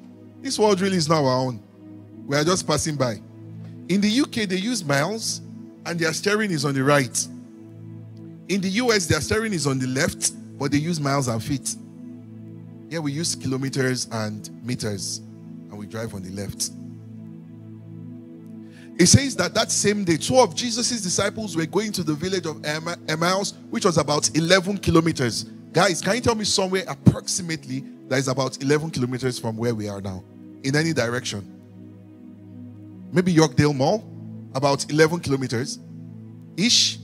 [0.42, 1.62] This world really is not our own.
[2.26, 3.20] We are just passing by.
[3.88, 5.40] In the UK, they use miles
[5.86, 7.26] and their steering is on the right.
[8.48, 11.76] In the US, their steering is on the left, but they use miles and feet.
[12.88, 16.70] Here we use kilometers and meters, and we drive on the left.
[19.00, 22.44] It says that that same day, two of Jesus' disciples were going to the village
[22.44, 22.62] of
[23.08, 25.44] Emmaus, which was about 11 kilometers.
[25.72, 29.88] Guys, can you tell me somewhere approximately that is about 11 kilometers from where we
[29.88, 30.22] are now?
[30.64, 31.50] In any direction?
[33.10, 34.04] Maybe Yorkdale Mall,
[34.54, 35.78] about 11 kilometers
[36.58, 36.98] ish,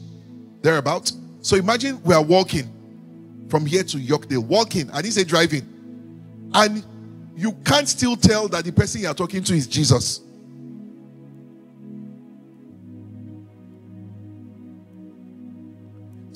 [0.60, 1.10] thereabout.
[1.40, 2.70] So imagine we are walking
[3.48, 4.90] from here to Yorkdale, walking.
[4.90, 5.66] I didn't say driving.
[6.52, 6.84] And
[7.34, 10.20] you can't still tell that the person you are talking to is Jesus.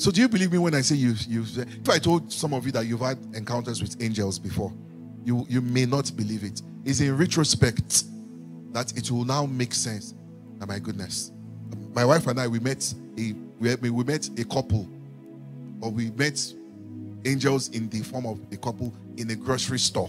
[0.00, 2.64] So do you believe me when I say you you if I told some of
[2.64, 4.72] you that you've had encounters with angels before,
[5.26, 6.62] you you may not believe it.
[6.86, 8.04] It's in retrospect
[8.72, 10.14] that it will now make sense.
[10.66, 11.32] My goodness.
[11.92, 14.88] My wife and I we met a we, we met a couple
[15.82, 16.50] or we met
[17.26, 20.08] angels in the form of a couple in a grocery store.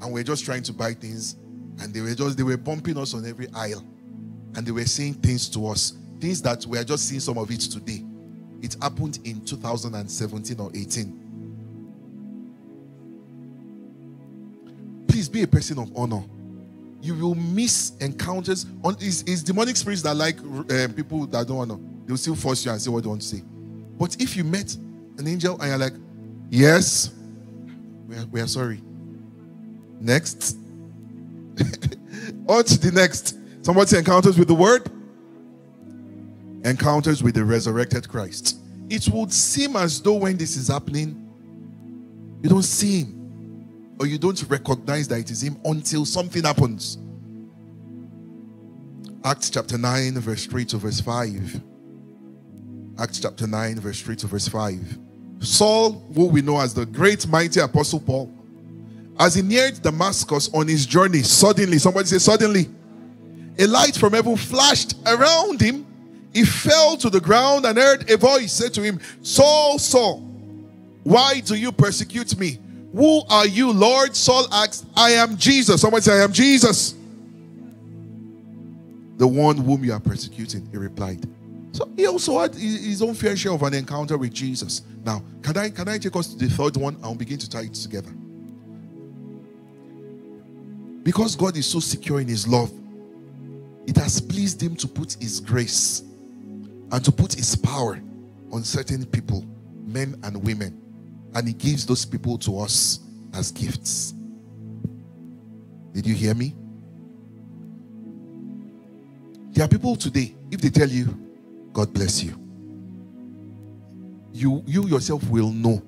[0.00, 1.36] And we are just trying to buy things
[1.78, 3.86] and they were just they were bumping us on every aisle
[4.56, 7.48] and they were saying things to us things that we are just seeing some of
[7.52, 8.02] it today
[8.62, 11.22] it happened in 2017 or 18.
[15.08, 16.24] Please be a person of honor.
[17.00, 18.66] You will miss encounters.
[18.82, 21.80] On it's, it's demonic spirits that like uh, people that don't want to.
[22.06, 23.42] They'll still force you and say what they want to say.
[23.98, 24.74] But if you met
[25.18, 25.94] an angel and you're like,
[26.50, 27.10] yes,
[28.08, 28.80] we are, we are sorry.
[30.00, 30.56] Next.
[32.48, 33.36] on to the next.
[33.64, 34.90] Somebody encounters with the word
[36.66, 38.58] encounters with the resurrected Christ.
[38.90, 41.22] It would seem as though when this is happening,
[42.42, 46.98] you don't see him or you don't recognize that it is him until something happens.
[49.24, 51.60] Acts chapter 9, verse 3 to verse 5.
[52.98, 54.98] Acts chapter 9, verse 3 to verse 5.
[55.40, 58.32] Saul, who we know as the great mighty apostle Paul,
[59.18, 62.68] as he neared Damascus on his journey, suddenly, somebody say, suddenly,
[63.58, 65.85] a light from heaven flashed around him
[66.36, 70.18] he fell to the ground and heard a voice say to him, Saul, Saul,
[71.02, 72.58] why do you persecute me?
[72.92, 74.14] Who are you, Lord?
[74.14, 75.80] Saul asked, I am Jesus.
[75.80, 76.94] Someone say, I am Jesus.
[79.16, 81.26] The one whom you are persecuting, he replied.
[81.72, 84.82] So he also had his own fair share of an encounter with Jesus.
[85.06, 87.62] Now, can I can I take us to the third one and begin to tie
[87.62, 88.10] it together?
[91.02, 92.70] Because God is so secure in his love,
[93.86, 96.02] it has pleased him to put his grace
[96.92, 98.00] and to put his power
[98.52, 99.44] on certain people,
[99.84, 100.80] men and women.
[101.34, 103.00] And he gives those people to us
[103.34, 104.14] as gifts.
[105.92, 106.54] Did you hear me?
[109.52, 111.18] There are people today, if they tell you,
[111.72, 112.38] God bless you,
[114.32, 115.82] you, you yourself will know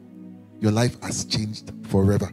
[0.61, 2.31] your life has changed forever.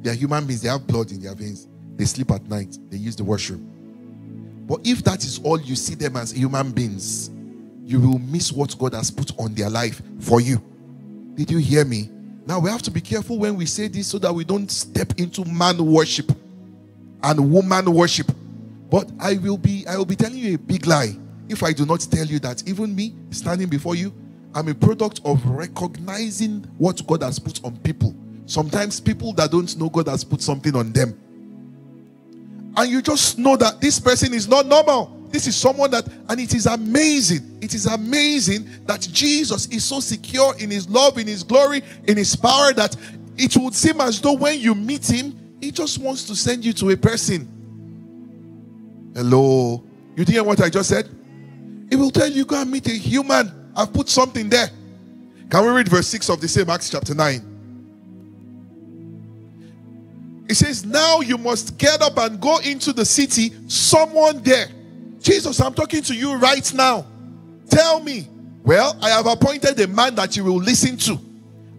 [0.00, 2.96] They are human beings, they have blood in their veins, they sleep at night, they
[2.96, 3.66] use the washroom.
[4.66, 7.30] But if that is all you see them as human beings,
[7.88, 10.62] you will miss what God has put on their life for you.
[11.34, 12.10] Did you hear me?
[12.46, 15.14] Now we have to be careful when we say this so that we don't step
[15.16, 16.30] into man worship
[17.22, 18.30] and woman worship.
[18.90, 21.16] But I will be I will be telling you a big lie
[21.48, 24.12] if I do not tell you that even me standing before you,
[24.54, 28.14] I'm a product of recognizing what God has put on people.
[28.44, 31.18] Sometimes people that don't know God has put something on them.
[32.76, 35.17] And you just know that this person is not normal.
[35.30, 37.58] This is someone that, and it is amazing.
[37.60, 42.16] It is amazing that Jesus is so secure in his love, in his glory, in
[42.16, 42.96] his power that
[43.36, 46.72] it would seem as though when you meet him, he just wants to send you
[46.74, 47.46] to a person.
[49.14, 49.82] Hello.
[50.16, 51.08] You didn't hear what I just said?
[51.90, 53.70] He will tell you, go and meet a human.
[53.76, 54.70] I've put something there.
[55.50, 57.48] Can we read verse 6 of the same Acts chapter 9?
[60.48, 64.68] It says, Now you must get up and go into the city, someone there.
[65.20, 67.06] Jesus, I'm talking to you right now.
[67.68, 68.28] Tell me,
[68.62, 71.18] well, I have appointed a man that you will listen to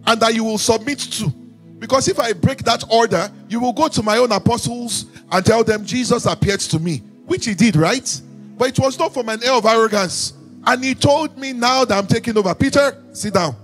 [0.06, 1.32] and that you will submit to.
[1.78, 5.64] Because if I break that order, you will go to my own apostles and tell
[5.64, 8.20] them Jesus appeared to me, which he did, right?
[8.58, 10.34] But it was not from an air of arrogance.
[10.66, 12.54] And he told me now that I'm taking over.
[12.54, 13.56] Peter, sit down.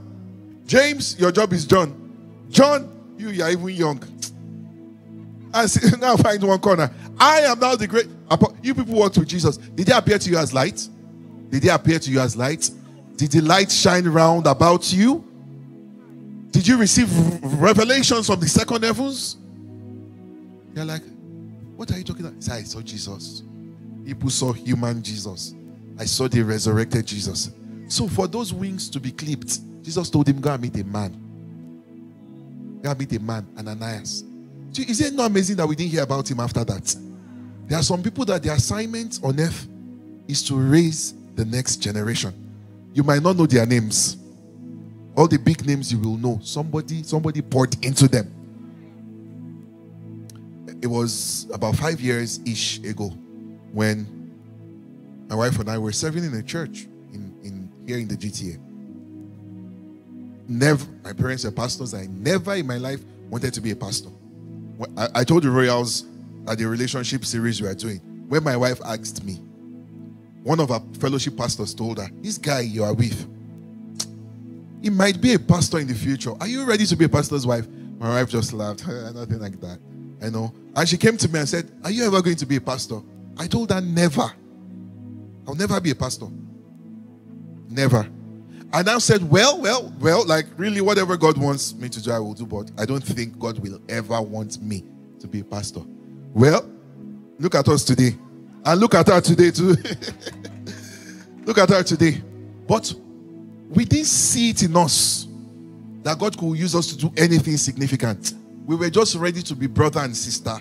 [0.66, 1.94] James, your job is done.
[2.48, 4.02] John, you, are even young.
[5.56, 6.90] And see, now find one corner.
[7.18, 8.06] I am now the great.
[8.62, 9.56] You people walked with Jesus.
[9.56, 10.86] Did he appear to you as light?
[11.48, 12.70] Did he appear to you as light?
[13.16, 15.24] Did the light shine round about you?
[16.50, 17.08] Did you receive
[17.60, 19.38] revelations from the second heavens?
[20.74, 21.02] You're like,
[21.74, 22.48] what are you talking about?
[22.50, 23.42] I saw Jesus.
[24.04, 25.54] People saw human Jesus.
[25.98, 27.50] I saw the resurrected Jesus.
[27.88, 31.12] So for those wings to be clipped, Jesus told him, Go and meet a man.
[32.82, 34.24] Go and meet a man, Ananias.
[34.74, 36.96] Is it not amazing that we didn't hear about him after that?
[37.66, 39.66] There are some people that their assignment on earth
[40.28, 42.32] is to raise the next generation.
[42.92, 44.16] You might not know their names.
[45.16, 46.40] All the big names you will know.
[46.42, 48.32] Somebody, somebody poured into them.
[50.82, 53.08] It was about five years ish ago
[53.72, 54.06] when
[55.28, 58.58] my wife and I were serving in a church in, in here in the GTA.
[60.48, 61.94] Never, my parents are pastors.
[61.94, 64.10] I never in my life wanted to be a pastor.
[65.14, 66.04] I, told the Royals
[66.48, 69.34] at the relationship series we are doing, when my wife asked me,
[70.42, 73.26] one of our fellowship pastors told her, This guy you are with,
[74.82, 76.32] he might be a pastor in the future.
[76.40, 77.66] Are you ready to be a pastor's wife?
[77.98, 78.84] My wife just laughed.
[78.88, 79.78] Eh, nothing like that.
[80.22, 80.52] I know.
[80.74, 83.00] And she came to me and said, Are you ever going to be a pastor?
[83.38, 84.30] I told her, Never.
[85.48, 86.26] I'll never be a pastor.
[87.68, 88.08] Never.
[88.72, 92.18] I now said, Well, well, well, like really, whatever God wants me to do, I
[92.18, 94.84] will do, but I don't think God will ever want me
[95.20, 95.80] to be a pastor.
[96.34, 96.68] Well,
[97.38, 98.16] look at us today.
[98.64, 99.76] And look at her today, too.
[101.44, 102.20] look at her today.
[102.66, 102.92] But
[103.70, 105.28] we didn't see it in us
[106.02, 108.34] that God could use us to do anything significant.
[108.64, 110.56] We were just ready to be brother and sister,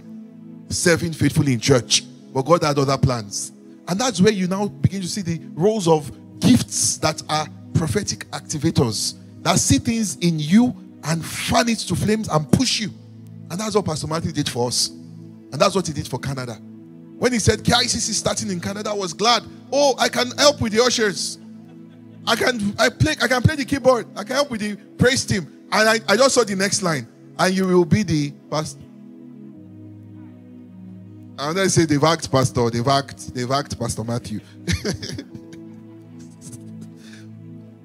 [0.69, 2.03] serving faithfully in church.
[2.33, 3.51] But God had other plans.
[3.87, 8.29] And that's where you now begin to see the roles of gifts that are prophetic
[8.31, 12.89] activators that see things in you and fan it to flames and push you.
[13.51, 14.89] And that's what Pastor Martin did for us.
[14.89, 16.53] And that's what he did for Canada.
[17.17, 19.43] When he said KICC is starting in Canada, I was glad.
[19.71, 21.37] Oh, I can help with the ushers.
[22.27, 24.07] I can I play I can play the keyboard.
[24.17, 25.47] I can help with the praise team.
[25.71, 27.07] And I, I just saw the next line.
[27.37, 28.81] And you will be the pastor.
[31.37, 34.39] And then say they've asked Pastor, they've asked, they've asked Pastor Matthew.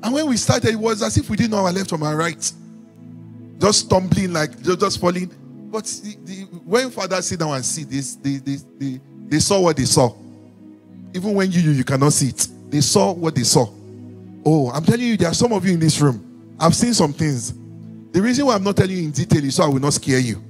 [0.02, 2.16] and when we started, it was as if we didn't know our left from our
[2.16, 2.52] right.
[3.58, 5.30] Just stumbling, like just falling.
[5.70, 6.34] But the, the,
[6.64, 10.14] when fathers sit down and see this, they, they, they, they saw what they saw.
[11.14, 12.48] Even when you, you, you cannot see it.
[12.70, 13.68] They saw what they saw.
[14.44, 16.56] Oh, I'm telling you, there are some of you in this room.
[16.58, 17.52] I've seen some things.
[18.12, 20.18] The reason why I'm not telling you in detail is so I will not scare
[20.18, 20.42] you.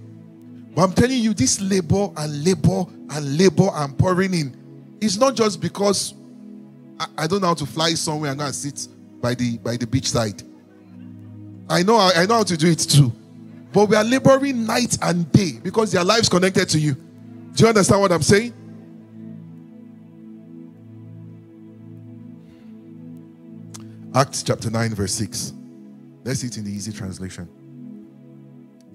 [0.75, 5.35] But I'm telling you, this labor and labor and labor and pouring in is not
[5.35, 6.15] just because
[7.01, 8.87] I, I don't know how to fly somewhere and go and sit
[9.21, 10.43] by the by the beach side.
[11.69, 13.13] I know I, I know how to do it too.
[13.73, 16.95] But we are laboring night and day because their lives connected to you.
[16.95, 18.55] Do you understand what I'm saying?
[24.13, 25.53] Acts chapter 9, verse 6.
[26.25, 27.49] Let's see it in the easy translation.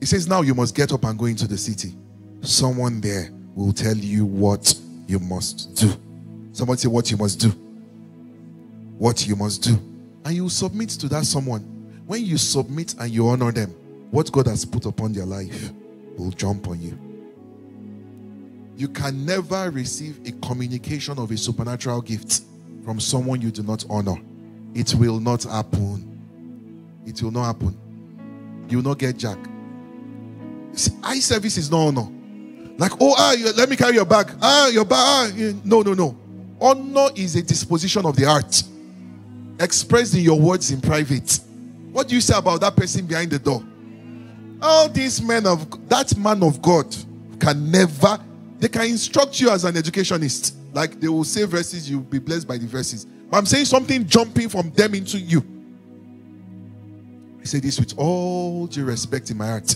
[0.02, 1.94] It says, Now you must get up and go into the city.
[2.42, 4.76] Someone there will tell you what
[5.08, 5.94] you must do.
[6.52, 7.50] Someone say, What you must do.
[8.98, 9.95] What you must do.
[10.26, 11.62] And you submit to that someone.
[12.08, 13.70] When you submit and you honor them,
[14.12, 15.72] what God has put upon their life
[16.18, 17.00] will jump on you.
[18.76, 22.42] You can never receive a communication of a supernatural gift
[22.84, 24.16] from someone you do not honor.
[24.74, 26.12] It will not happen.
[27.06, 27.78] It will not happen.
[28.68, 29.38] You will not get jack.
[31.04, 32.08] Eye service is no honor.
[32.78, 34.32] Like, oh, ah, let me carry your bag.
[34.42, 34.98] Ah, your bag.
[35.00, 36.18] Ah, no, no, no.
[36.60, 38.64] Honor is a disposition of the heart,
[39.60, 41.40] expressed in your words in private.
[41.92, 43.64] What do you say about that person behind the door?
[44.62, 46.96] All these men of that man of God
[47.40, 48.20] can never,
[48.60, 50.56] they can instruct you as an educationist.
[50.74, 53.06] Like they will say verses, you'll be blessed by the verses.
[53.06, 55.44] But I'm saying something jumping from them into you.
[57.42, 59.76] I say this with all due respect in my heart.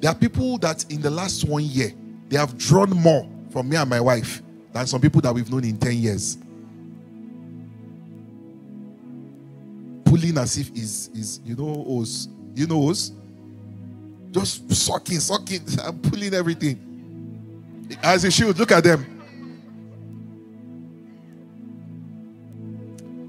[0.00, 1.92] There are people that in the last one year,
[2.28, 4.42] they have drawn more from me and my wife
[4.72, 6.38] than some people that we've known in 10 years.
[10.12, 12.28] Pulling as if is is you know us.
[12.54, 13.12] You know us?
[14.30, 17.88] Just sucking, sucking, and pulling everything.
[18.02, 19.06] As a shield, look at them.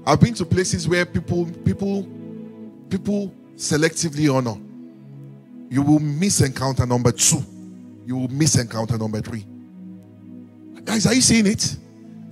[0.06, 2.02] I've been to places where people, people,
[2.90, 4.60] people selectively honor.
[5.70, 7.42] You will miss encounter number two.
[8.04, 9.46] You will miss encounter number three.
[10.84, 11.78] Guys, are you seeing it?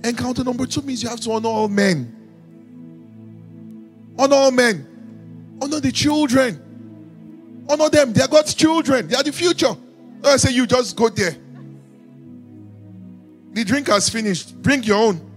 [0.03, 2.22] Encounter number two means you have to honor all men.
[4.17, 5.57] Honor all men.
[5.61, 6.59] Honor the children.
[7.69, 8.13] Honor them.
[8.13, 9.07] They are God's children.
[9.07, 9.75] They are the future.
[10.23, 11.35] I say you just go there.
[13.53, 14.61] The drink has finished.
[14.61, 15.31] Bring your own.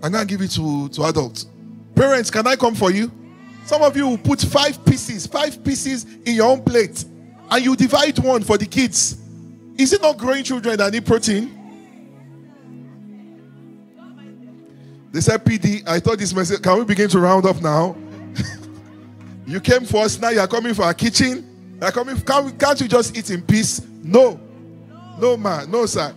[0.00, 1.46] Going to give it to, to adults.
[1.94, 3.10] Parents, can I come for you?
[3.66, 7.04] Some of you will put five pieces, five pieces in your own plate,
[7.50, 9.18] and you divide one for the kids.
[9.76, 11.59] Is it not growing children that need protein?
[15.12, 17.96] They said, PD, I thought this message, can we begin to round up now?
[19.46, 21.78] you came for us, now you're coming for our kitchen.
[21.80, 23.80] You're coming, can't, can't you just eat in peace?
[24.04, 24.40] No.
[25.18, 25.70] No, man.
[25.70, 26.14] No, sir.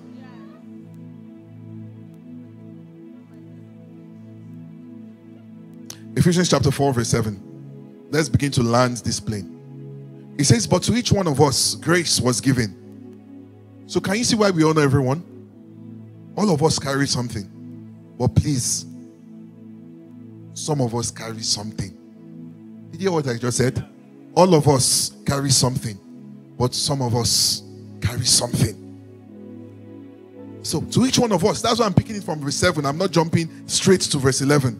[6.15, 8.07] Ephesians chapter 4, verse 7.
[8.11, 10.35] Let's begin to land this plane.
[10.37, 12.79] It says, But to each one of us, grace was given.
[13.87, 15.23] So, can you see why we honor everyone?
[16.37, 17.49] All of us carry something.
[18.17, 18.85] But please,
[20.53, 21.97] some of us carry something.
[22.91, 23.85] Did you hear what I just said?
[24.35, 25.97] All of us carry something,
[26.57, 27.63] but some of us
[28.01, 28.79] carry something.
[30.63, 32.85] So, to each one of us, that's why I'm picking it from verse 7.
[32.85, 34.79] I'm not jumping straight to verse 11.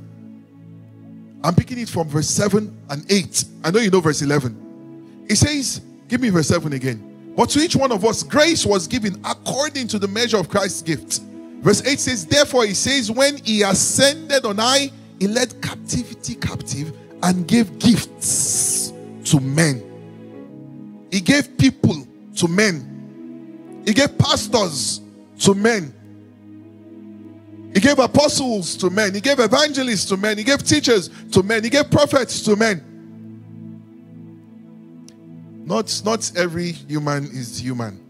[1.44, 3.46] I'm picking it from verse 7 and 8.
[3.66, 5.26] I know you know verse 11.
[5.30, 7.34] It says, Give me verse 7 again.
[7.36, 10.82] But to each one of us, grace was given according to the measure of Christ's
[10.82, 11.20] gift.
[11.64, 16.92] Verse 8 says, Therefore, he says, When he ascended on high, he led captivity captive
[17.24, 18.92] and gave gifts
[19.24, 19.82] to men.
[21.10, 22.06] He gave people
[22.36, 23.82] to men.
[23.86, 25.00] He gave pastors
[25.40, 25.94] to men.
[27.74, 29.14] He gave apostles to men.
[29.14, 30.38] He gave evangelists to men.
[30.38, 31.64] He gave teachers to men.
[31.64, 32.84] He gave prophets to men.
[35.66, 38.04] Not, not every human is human.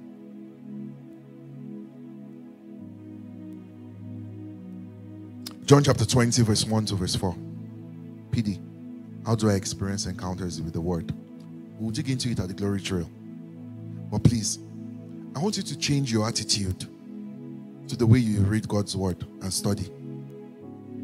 [5.66, 7.34] John chapter 20, verse 1 to verse 4.
[8.32, 8.59] PD,
[9.26, 11.14] how do I experience encounters with the word?
[11.80, 13.09] We'll dig into it at the glory trail.
[14.11, 14.59] But please,
[15.34, 16.86] I want you to change your attitude
[17.88, 19.89] to the way you read God's word and study.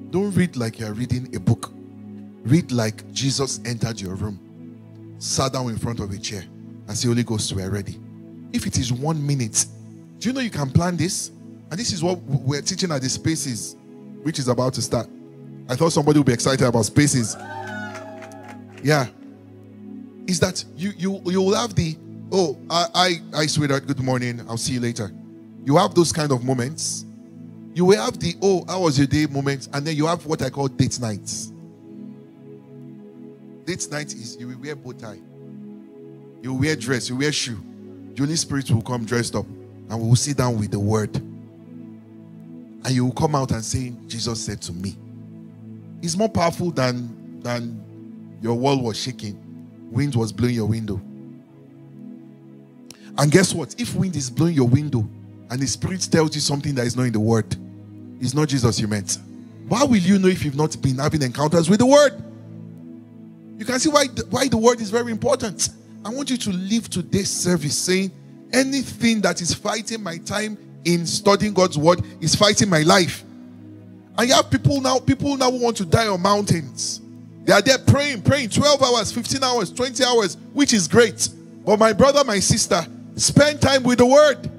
[0.09, 1.71] Don't read like you're reading a book.
[2.43, 6.43] Read like Jesus entered your room, sat down in front of a chair,
[6.87, 7.97] and said, Holy Ghost, we're ready.
[8.51, 9.65] If it is one minute,
[10.17, 11.29] do you know you can plan this?
[11.71, 13.77] And this is what we're teaching at the spaces,
[14.23, 15.07] which is about to start.
[15.67, 17.35] I thought somebody would be excited about spaces.
[18.83, 19.07] Yeah.
[20.27, 21.97] Is that you you you will have the
[22.31, 24.41] oh I I I sweetheart, good morning.
[24.47, 25.11] I'll see you later.
[25.65, 27.05] You have those kind of moments.
[27.73, 29.69] You will have the, oh, how was your day moments.
[29.71, 31.51] And then you have what I call date nights.
[33.65, 35.19] Date night is you will wear bow tie.
[36.41, 37.09] You will wear dress.
[37.09, 37.59] You wear shoe.
[38.15, 39.45] The Holy Spirit will come dressed up.
[39.45, 41.21] And we will sit down with the word.
[42.85, 44.95] And you will come out and say, Jesus said to me.
[46.01, 49.37] It's more powerful than, than your wall was shaking.
[49.91, 51.01] Wind was blowing your window.
[53.17, 53.75] And guess what?
[53.79, 55.07] If wind is blowing your window,
[55.49, 57.55] and the Spirit tells you something that is not in the Word,
[58.21, 59.17] it's not Jesus you meant.
[59.67, 62.23] Why will you know if you've not been having encounters with the Word?
[63.57, 65.69] You can see why the, why the Word is very important.
[66.05, 68.11] I want you to leave today's service saying
[68.53, 73.23] anything that is fighting my time in studying God's Word is fighting my life.
[74.17, 77.01] And you have people now, people now who want to die on mountains.
[77.43, 81.29] They are there praying, praying 12 hours, 15 hours, 20 hours, which is great.
[81.65, 84.49] But my brother, my sister, spend time with the Word.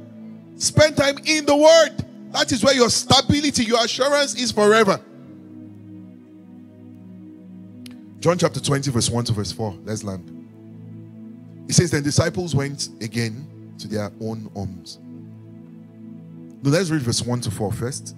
[0.56, 2.04] Spend time in the Word.
[2.32, 5.00] That is where your stability, your assurance is forever.
[8.20, 9.78] John chapter 20, verse 1 to verse 4.
[9.84, 10.36] Let's land.
[11.68, 13.46] It says, Then disciples went again
[13.78, 14.98] to their own homes.
[16.62, 18.16] Now let's read verse 1 to 4 first.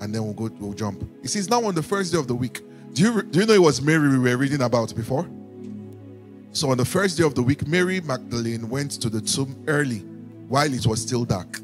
[0.00, 1.06] And then we'll go, we'll jump.
[1.22, 2.60] It says, Now on the first day of the week.
[2.92, 5.28] Do you, do you know it was Mary we were reading about before?
[6.52, 9.98] So on the first day of the week, Mary Magdalene went to the tomb early
[10.48, 11.60] while it was still dark.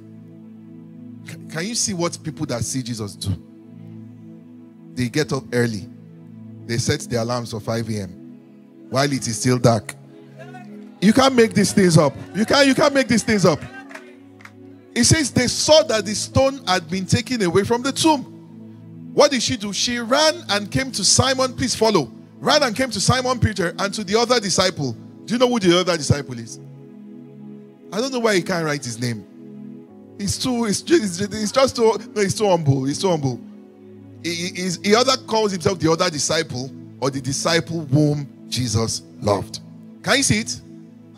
[1.50, 3.30] Can you see what people that see Jesus do?
[4.94, 5.88] They get up early.
[6.66, 8.10] They set their alarms for 5 a.m.
[8.90, 9.94] while it is still dark.
[11.00, 12.14] You can't make these things up.
[12.34, 13.60] You can't you can't make these things up.
[14.96, 18.22] It says they saw that the stone had been taken away from the tomb.
[19.12, 19.70] What did she do?
[19.74, 21.52] She ran and came to Simon.
[21.52, 22.10] Please follow.
[22.38, 24.96] Ran and came to Simon Peter and to the other disciple.
[25.26, 26.58] Do you know who the other disciple is?
[27.92, 29.26] I don't know why he can't write his name.
[30.18, 32.84] He's too, he's just, he's just too, no, he's too humble.
[32.84, 33.38] He's too humble.
[34.22, 36.70] He, he, he other calls himself the other disciple
[37.00, 39.60] or the disciple whom Jesus loved.
[40.02, 40.58] Can you see it?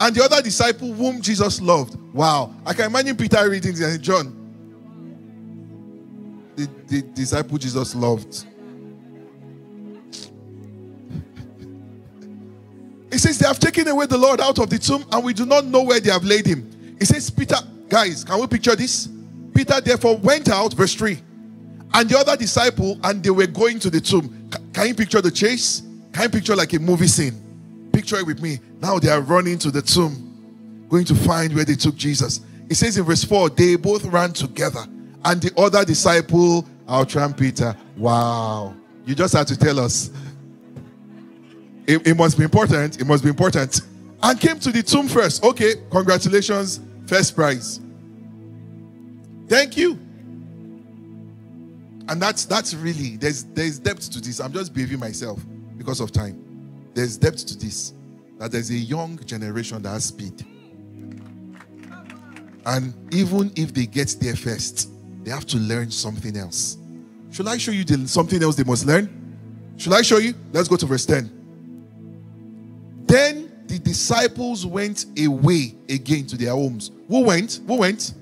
[0.00, 1.96] And the other disciple whom Jesus loved.
[2.12, 2.54] Wow.
[2.64, 4.34] I can imagine Peter reading this and John.
[6.56, 8.46] The, the disciple Jesus loved.
[13.10, 15.46] He says, They have taken away the Lord out of the tomb, and we do
[15.46, 16.96] not know where they have laid him.
[16.98, 17.56] He says, Peter,
[17.88, 19.08] guys, can we picture this?
[19.54, 21.18] Peter therefore went out, verse 3,
[21.94, 24.50] and the other disciple, and they were going to the tomb.
[24.72, 25.82] Can you picture the chase?
[26.12, 27.47] Can you picture like a movie scene?
[27.98, 28.60] Picture it with me.
[28.80, 32.42] Now they are running to the tomb, going to find where they took Jesus.
[32.70, 34.84] It says in verse 4 they both ran together,
[35.24, 37.76] and the other disciple outrun Peter.
[37.96, 38.76] Wow.
[39.04, 40.12] You just had to tell us.
[41.88, 43.00] It, it must be important.
[43.00, 43.80] It must be important.
[44.22, 45.42] And came to the tomb first.
[45.42, 46.78] Okay, congratulations.
[47.08, 47.80] First prize.
[49.48, 49.98] Thank you.
[52.08, 54.38] And that's that's really there's there's depth to this.
[54.38, 55.44] I'm just behaving myself
[55.76, 56.44] because of time.
[56.98, 57.92] There's depth to this.
[58.38, 60.44] That there's a young generation that has speed.
[62.66, 64.90] And even if they get there first,
[65.22, 66.76] they have to learn something else.
[67.30, 69.08] Should I show you the, something else they must learn?
[69.76, 70.34] Should I show you?
[70.52, 73.04] Let's go to verse 10.
[73.06, 76.90] Then the disciples went away again to their homes.
[77.06, 77.60] Who went?
[77.68, 78.12] Who went?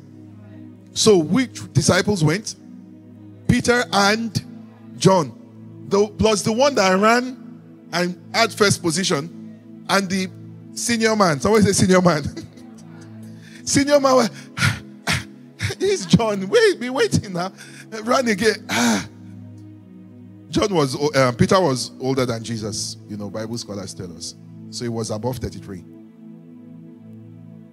[0.93, 2.57] So which disciples went?
[3.49, 4.45] Peter and
[4.99, 5.33] John.
[5.89, 7.46] The, plus the one that ran
[7.93, 10.29] and had first position, and the
[10.75, 11.41] senior man.
[11.41, 12.23] Someone say senior man.
[13.65, 14.29] senior man.
[15.81, 16.49] is John.
[16.49, 17.53] Wait, be waiting now.
[18.03, 18.67] Run again.
[20.51, 22.97] John was uh, Peter was older than Jesus.
[23.09, 24.35] You know, Bible scholars tell us.
[24.71, 25.85] So he was above 33.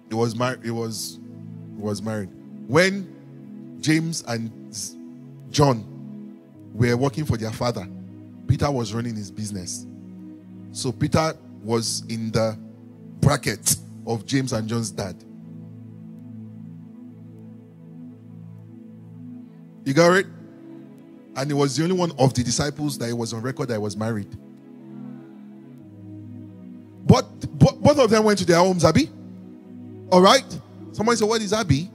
[0.09, 0.63] He was married.
[0.63, 1.19] He was
[1.75, 2.29] he was married.
[2.67, 4.51] When James and
[5.49, 5.83] John
[6.73, 7.87] were working for their father,
[8.47, 9.85] Peter was running his business.
[10.73, 12.57] So Peter was in the
[13.21, 15.15] bracket of James and John's dad.
[19.85, 20.25] You got it?
[21.35, 23.95] And he was the only one of the disciples that was on record that was
[23.95, 24.35] married.
[27.05, 27.25] But,
[27.59, 29.09] but both of them went to their homes, Abby.
[30.11, 30.45] All right?
[30.91, 31.89] Somebody said, What is Abby?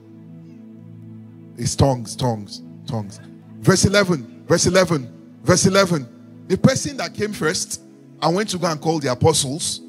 [1.56, 3.20] It's tongues, tongues, tongues.
[3.58, 6.44] Verse 11, verse 11, verse 11.
[6.46, 7.82] The person that came first
[8.22, 9.80] and went to go and call the apostles,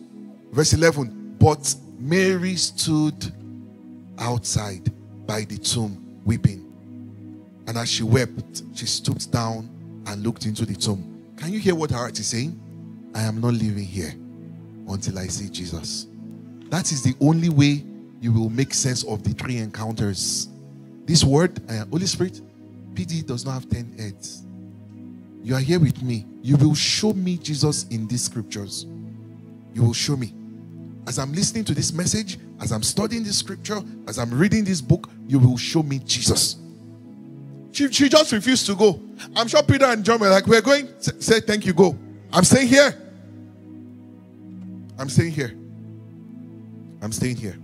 [0.51, 1.36] verse 11.
[1.39, 3.34] But Mary stood
[4.17, 4.91] outside
[5.25, 6.65] by the tomb weeping.
[7.67, 9.69] And as she wept, she stooped down
[10.07, 11.34] and looked into the tomb.
[11.38, 12.59] Can you hear what her heart is saying?
[13.15, 14.13] I am not leaving here
[14.88, 16.07] until I see Jesus.
[16.69, 17.84] That is the only way
[18.21, 20.49] you will make sense of the three encounters.
[21.05, 22.41] This word, uh, Holy Spirit,
[22.93, 24.43] PD does not have 10 heads.
[25.41, 26.25] You are here with me.
[26.41, 28.85] You will show me Jesus in these scriptures.
[29.73, 30.33] You will show me.
[31.07, 34.81] As I'm listening to this message, as I'm studying this scripture, as I'm reading this
[34.81, 36.57] book, you will show me Jesus.
[37.71, 38.99] She, she just refused to go.
[39.35, 40.87] I'm sure Peter and John were like, We're going.
[40.99, 41.97] Say, thank you, go.
[42.31, 42.95] I'm staying here.
[44.97, 45.55] I'm staying here.
[47.01, 47.57] I'm staying here.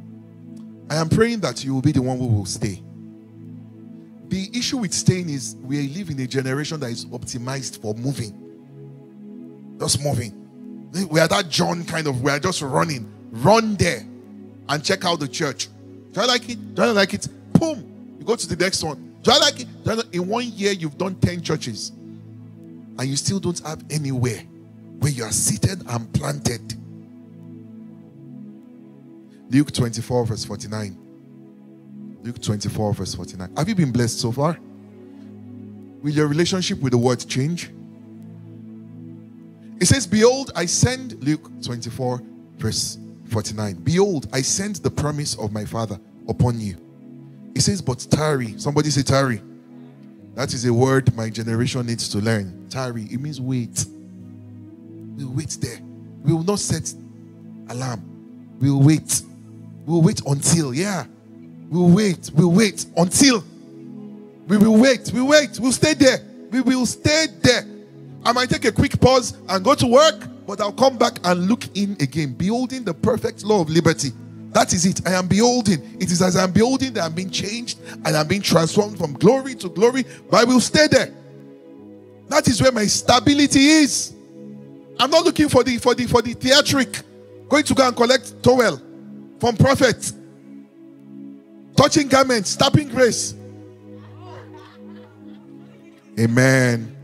[0.89, 2.81] I am praying that you will be the one who will stay.
[4.29, 9.77] The issue with staying is we live in a generation that is optimized for moving.
[9.79, 10.41] Just moving.
[11.09, 13.11] We are that John kind of, we are just running.
[13.31, 14.05] Run there
[14.69, 15.67] and check out the church.
[16.11, 16.75] Do I like it?
[16.75, 17.27] Do I like it?
[17.53, 18.15] Boom.
[18.19, 19.15] You go to the next one.
[19.21, 19.67] Do I like it?
[19.85, 21.89] I like in one year, you've done 10 churches
[22.97, 24.39] and you still don't have anywhere
[24.99, 26.73] where you are seated and planted.
[29.49, 31.04] Luke 24, verse 49.
[32.25, 33.51] Luke 24, verse 49.
[33.55, 34.57] Have you been blessed so far?
[36.01, 37.69] Will your relationship with the word change?
[39.79, 42.23] It says, Behold, I send, Luke 24,
[42.57, 42.97] verse
[43.29, 43.75] 49.
[43.75, 46.75] Behold, I send the promise of my Father upon you.
[47.53, 48.57] It says, But tarry.
[48.57, 49.39] Somebody say tarry.
[50.33, 52.67] That is a word my generation needs to learn.
[52.69, 53.03] Tarry.
[53.03, 53.85] It means wait.
[55.15, 55.79] We'll wait there.
[56.23, 56.91] We will not set
[57.69, 58.03] alarm.
[58.59, 59.21] We'll wait.
[59.85, 61.05] We'll wait until, yeah.
[61.69, 62.31] We'll wait.
[62.33, 63.43] We'll wait until.
[64.47, 65.11] We will wait.
[65.13, 65.59] We wait.
[65.59, 66.19] We'll stay there.
[66.51, 67.65] We will stay there.
[68.23, 71.47] I might take a quick pause and go to work, but I'll come back and
[71.47, 74.11] look in again, beholding the perfect law of liberty
[74.55, 75.05] That is it.
[75.05, 75.97] I am beholding.
[75.99, 79.53] It is as I'm beholding that I'm being changed and I'm being transformed from glory
[79.55, 80.05] to glory.
[80.31, 81.13] But I will stay there.
[82.29, 84.13] That is where my stability is.
[84.97, 87.01] I'm not looking for the for the for the theatric.
[87.49, 88.81] Going to go and collect towel
[89.41, 90.13] from prophet.
[91.75, 93.35] Touching garments, tapping grace.
[96.17, 96.95] Amen.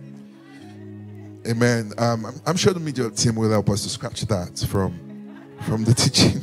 [1.46, 1.92] Amen.
[1.98, 4.98] Um, I'm, I'm sure the media team will help us to scratch that from
[5.62, 6.42] from the teaching.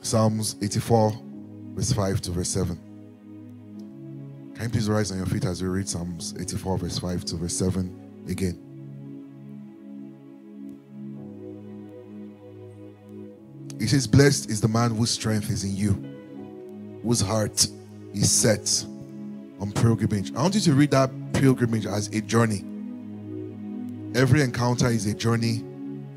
[0.00, 1.20] Psalms 84,
[1.74, 2.78] verse 5 to verse 7.
[4.54, 7.36] Can you please rise on your feet as we read Psalms 84, verse 5 to
[7.36, 8.65] verse 7 again?
[13.86, 15.92] He says, Blessed is the man whose strength is in you
[17.04, 17.68] whose heart
[18.12, 18.84] is set
[19.60, 20.34] on pilgrimage.
[20.34, 22.64] I want you to read that pilgrimage as a journey.
[24.18, 25.62] Every encounter is a journey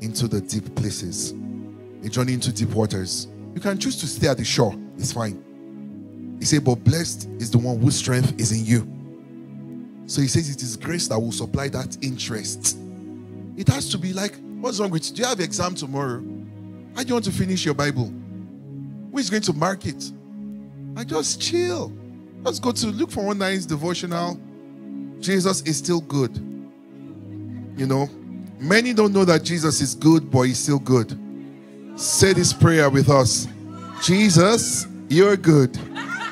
[0.00, 1.30] into the deep places,
[2.02, 3.28] a journey into deep waters.
[3.54, 6.36] You can choose to stay at the shore, it's fine.
[6.40, 10.08] He said, But blessed is the one whose strength is in you.
[10.08, 12.76] So he says it is grace that will supply that interest.
[13.56, 15.14] It has to be like, what's wrong with you?
[15.14, 16.20] Do you have exam tomorrow?
[16.94, 18.12] How do you want to finish your Bible?
[19.12, 20.12] Who is going to mark it?
[20.96, 21.92] I just chill.
[22.42, 24.38] Let's go to look for one nice devotional.
[25.20, 26.36] Jesus is still good.
[27.76, 28.08] You know,
[28.58, 31.18] many don't know that Jesus is good, but he's still good.
[31.96, 33.46] Say this prayer with us
[34.02, 35.78] Jesus, you're good.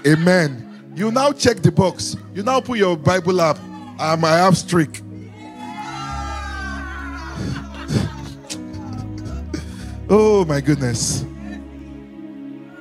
[0.07, 0.93] Amen.
[0.95, 2.17] You now check the box.
[2.35, 3.59] You now put your Bible up.
[4.01, 5.03] Um, I have streak.
[10.09, 11.25] Oh my goodness.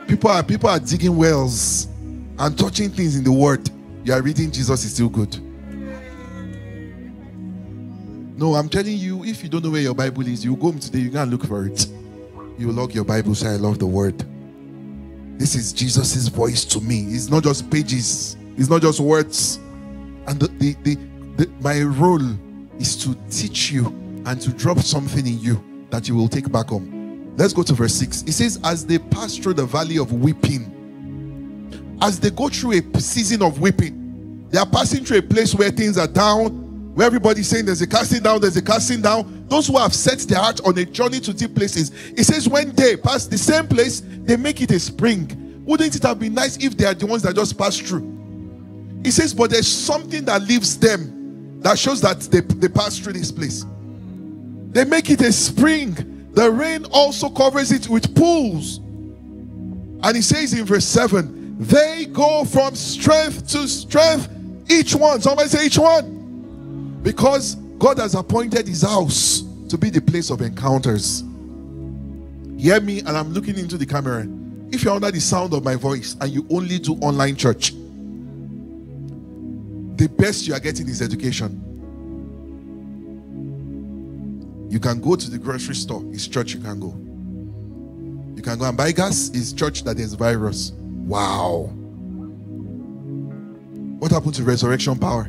[0.08, 1.86] People are people are digging wells
[2.40, 3.70] and touching things in the word.
[4.04, 5.38] You are reading Jesus is still good.
[8.38, 10.80] No, I'm telling you, if you don't know where your Bible is, you go home
[10.80, 11.88] today, you can look for it.
[12.60, 14.24] You lock your Bible, say, I love the word.
[15.40, 17.06] This is Jesus' voice to me.
[17.08, 19.58] It's not just pages, it's not just words.
[20.28, 20.96] And the, the, the,
[21.38, 22.22] the, my role
[22.80, 23.88] is to teach you
[24.26, 26.97] and to drop something in you that you will take back home.
[27.38, 28.24] Let's go to verse 6.
[28.24, 30.74] It says, As they pass through the valley of weeping,
[32.02, 35.70] as they go through a season of weeping, they are passing through a place where
[35.70, 39.46] things are down, where everybody's saying there's a casting down, there's a casting down.
[39.50, 42.72] Those who have set their heart on a journey to deep places, it says, when
[42.76, 45.64] they pass the same place, they make it a spring.
[45.64, 48.16] Wouldn't it have been nice if they are the ones that just passed through?
[49.04, 53.14] It says, but there's something that leaves them that shows that they, they pass through
[53.14, 53.64] this place.
[54.72, 58.78] They make it a spring the rain also covers it with pools.
[58.78, 64.30] And he says in verse 7 they go from strength to strength,
[64.70, 65.20] each one.
[65.20, 67.00] Somebody say, each one.
[67.02, 71.24] Because God has appointed his house to be the place of encounters.
[72.60, 74.28] Hear me, and I'm looking into the camera.
[74.72, 77.72] If you're under the sound of my voice and you only do online church,
[79.98, 81.77] the best you are getting is education.
[84.70, 86.96] You can go to the grocery store, it's church you can go.
[88.36, 90.72] You can go and buy gas, it's church that there's virus.
[90.72, 91.72] Wow.
[94.00, 95.28] What happened to resurrection power?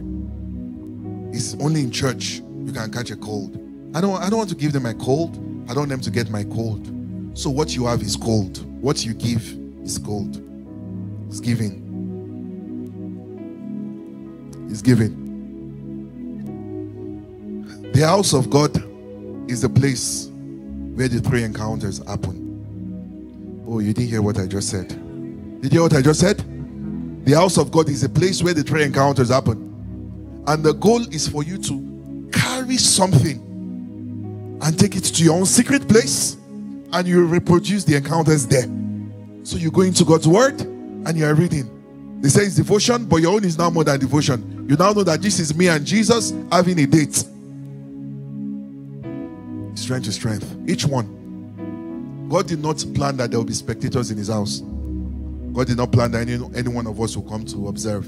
[1.32, 3.56] It's only in church you can catch a cold.
[3.94, 5.36] I don't I don't want to give them a cold.
[5.64, 6.90] I don't want them to get my cold.
[7.34, 8.64] So what you have is cold.
[8.82, 10.42] What you give is cold.
[11.28, 11.84] It's giving.
[14.70, 15.26] It's giving.
[17.92, 18.84] The house of God
[19.48, 20.28] is the place
[20.94, 23.64] where the three encounters happen.
[23.66, 24.88] Oh, you didn't hear what I just said.
[25.60, 26.38] Did you hear what I just said?
[27.24, 30.44] The house of God is a place where the three encounters happen.
[30.46, 33.38] And the goal is for you to carry something
[34.62, 36.36] and take it to your own secret place
[36.92, 38.66] and you reproduce the encounters there.
[39.42, 42.20] So you go into God's word and you are reading.
[42.20, 44.66] They say it's devotion, but your own is now more than devotion.
[44.68, 47.24] You now know that this is me and Jesus having a date
[49.88, 50.68] strength to strength.
[50.68, 52.28] Each one.
[52.28, 54.60] God did not plan that there will be spectators in his house.
[55.54, 58.06] God did not plan that any, any one of us will come to observe.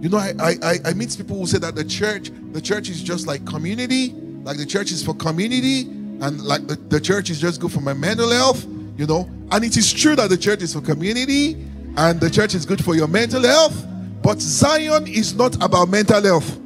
[0.00, 3.02] You know, I, I I meet people who say that the church, the church is
[3.02, 4.12] just like community,
[4.44, 5.80] like the church is for community,
[6.20, 8.64] and like the, the church is just good for my mental health,
[8.96, 9.28] you know.
[9.50, 11.54] And it is true that the church is for community
[11.96, 13.84] and the church is good for your mental health,
[14.22, 16.56] but Zion is not about mental health.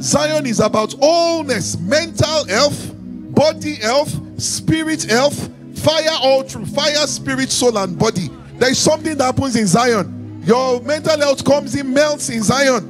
[0.00, 2.91] Zion is about wholeness, mental health,
[3.34, 8.28] body health, spirit health, fire all through fire, spirit, soul, and body.
[8.58, 10.42] There is something that happens in Zion.
[10.44, 12.88] Your mental health comes in, melts in Zion.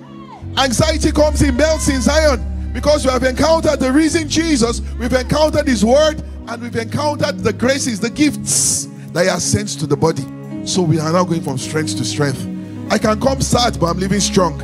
[0.58, 2.72] Anxiety comes in, melts in Zion.
[2.72, 7.52] Because we have encountered the risen Jesus, we've encountered his word, and we've encountered the
[7.52, 10.24] graces, the gifts that he has sent to the body.
[10.66, 12.40] So we are now going from strength to strength.
[12.90, 14.60] I can come sad, but I'm living strong.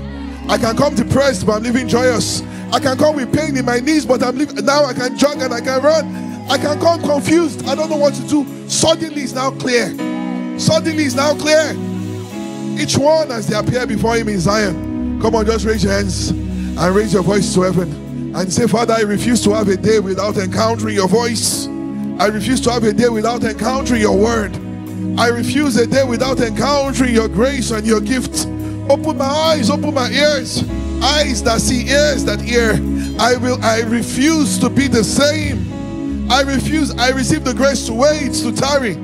[0.49, 2.41] I can come depressed, but I'm living joyous.
[2.73, 4.85] I can come with pain in my knees, but I'm now.
[4.85, 6.07] I can jog and I can run.
[6.51, 7.67] I can come confused.
[7.67, 8.69] I don't know what to do.
[8.69, 9.89] Suddenly it's now clear.
[10.59, 11.75] Suddenly it's now clear.
[12.79, 15.21] Each one as they appear before him in Zion.
[15.21, 18.95] Come on, just raise your hands and raise your voice to heaven and say, Father,
[18.95, 21.67] I refuse to have a day without encountering your voice.
[22.19, 24.55] I refuse to have a day without encountering your word.
[25.19, 28.47] I refuse a day without encountering your grace and your gift.
[28.89, 30.63] Open my eyes, open my ears,
[31.03, 32.73] eyes that see, ears that hear.
[33.21, 36.31] I will, I refuse to be the same.
[36.31, 38.95] I refuse, I receive the grace to wait, to tarry.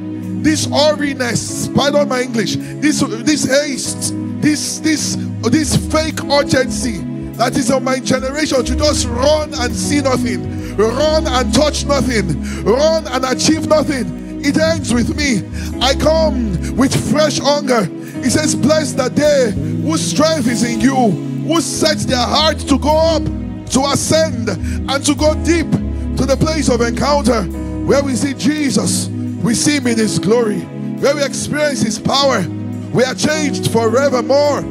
[0.42, 6.98] This hurriness, pardon my English, this this haste, this this this fake urgency
[7.38, 12.42] that is on my generation to just run and see nothing, run and touch nothing,
[12.64, 15.40] run and achieve nothing it ends with me.
[15.80, 17.86] I come with fresh hunger.
[18.22, 22.78] He says, Bless the day whose strength is in you, who sets their heart to
[22.78, 23.22] go up,
[23.70, 25.70] to ascend, and to go deep
[26.16, 27.42] to the place of encounter
[27.84, 29.08] where we see Jesus,
[29.42, 32.40] we see him in his glory, where we experience his power.
[32.92, 34.62] We are changed forevermore.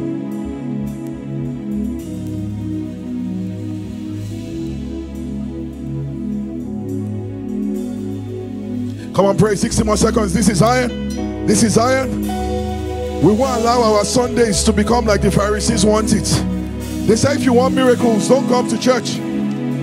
[9.13, 10.33] Come on, pray 60 more seconds.
[10.33, 11.45] This is Zion.
[11.45, 12.21] This is Zion.
[13.21, 16.52] We won't allow our Sundays to become like the Pharisees want it.
[17.05, 19.17] They say if you want miracles, don't come to church.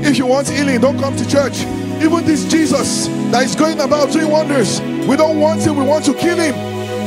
[0.02, 1.60] If you want healing, don't come to church.
[2.02, 6.06] Even this Jesus that is going about doing wonders, we don't want him, we want
[6.06, 6.54] to kill him.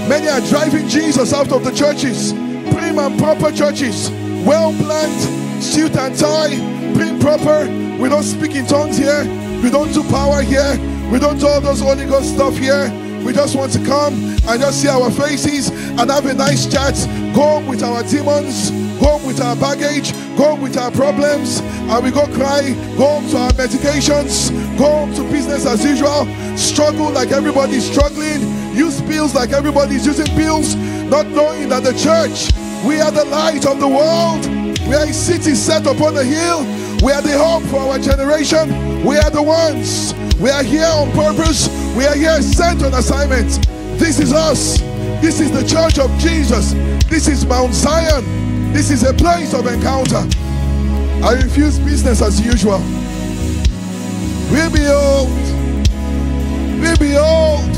[0.08, 4.12] Many are driving Jesus out of the churches, prim and proper churches,
[4.46, 6.58] well planned, suit and tie,
[6.94, 7.66] prim proper.
[8.00, 9.24] We don't speak in tongues here,
[9.64, 10.78] we don't do power here,
[11.12, 13.03] we don't do all those Holy Ghost stuff here.
[13.24, 16.94] We just want to come and just see our faces and have a nice chat.
[17.34, 18.70] Go with our demons,
[19.00, 23.52] go with our baggage, go with our problems, and we go cry, go to our
[23.52, 26.26] medications, go to business as usual,
[26.58, 28.42] struggle like everybody's struggling,
[28.76, 30.76] use pills like everybody's using pills,
[31.10, 32.52] not knowing that the church,
[32.86, 34.46] we are the light of the world.
[34.88, 36.66] We are a city set upon a hill.
[37.02, 39.06] We are the hope for our generation.
[39.06, 41.68] We are the ones we are here on purpose.
[41.96, 43.68] We are here sent on assignment.
[44.00, 44.80] This is us.
[45.22, 46.74] This is the church of Jesus.
[47.10, 48.74] This is Mount Zion.
[48.74, 50.24] This is a place of encounter.
[51.24, 52.80] I refuse business as usual.
[54.52, 55.30] We behold.
[56.82, 57.70] We behold.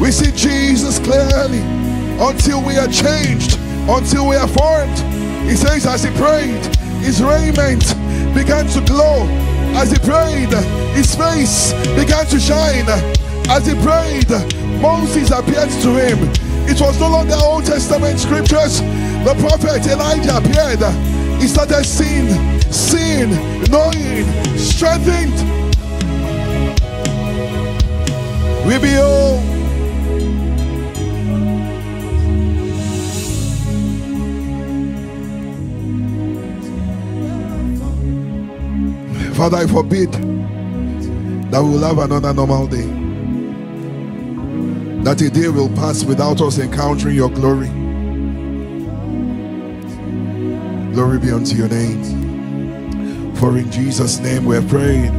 [0.00, 1.60] We see Jesus clearly
[2.20, 3.58] until we are changed,
[3.88, 4.96] until we are formed.
[5.48, 6.64] He says, as he prayed,
[7.02, 7.82] his raiment
[8.34, 9.26] began to glow
[9.76, 10.52] as he prayed,
[10.94, 12.88] his face began to shine.
[13.50, 14.30] As he prayed,
[14.80, 16.18] Moses appeared to him.
[16.68, 18.80] It was no longer Old Testament scriptures.
[19.24, 20.84] The prophet Elijah appeared.
[21.40, 22.28] He started seeing,
[22.70, 23.30] seeing,
[23.70, 25.34] knowing, strengthened.
[28.66, 29.57] We behold
[39.38, 40.10] Father, I forbid
[41.52, 42.88] that we will have another normal day.
[45.04, 47.68] That a day will pass without us encountering your glory.
[50.92, 53.36] Glory be unto your name.
[53.36, 55.12] For in Jesus' name we have prayed.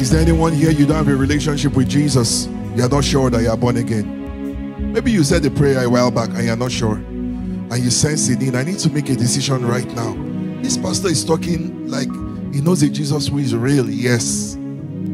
[0.00, 2.46] Is there anyone here you don't have a relationship with Jesus?
[2.76, 4.92] You are not sure that you are born again.
[4.92, 6.94] Maybe you said the prayer a while back and you're not sure.
[6.94, 8.54] And you sense the need.
[8.54, 10.14] I need to make a decision right now.
[10.62, 12.06] This pastor is talking like
[12.52, 13.88] he knows a Jesus who is real.
[13.88, 14.56] Yes.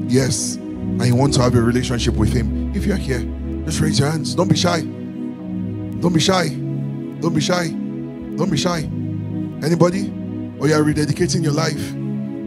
[0.08, 0.56] Yes.
[0.56, 2.74] And you want to have a relationship with him.
[2.74, 3.20] If you're here,
[3.64, 4.34] just raise your hands.
[4.34, 4.80] Don't be shy.
[4.80, 6.48] Don't be shy.
[6.48, 7.68] Don't be shy.
[7.68, 8.80] Don't be shy.
[9.64, 10.08] Anybody?
[10.58, 11.92] Or you are rededicating your life.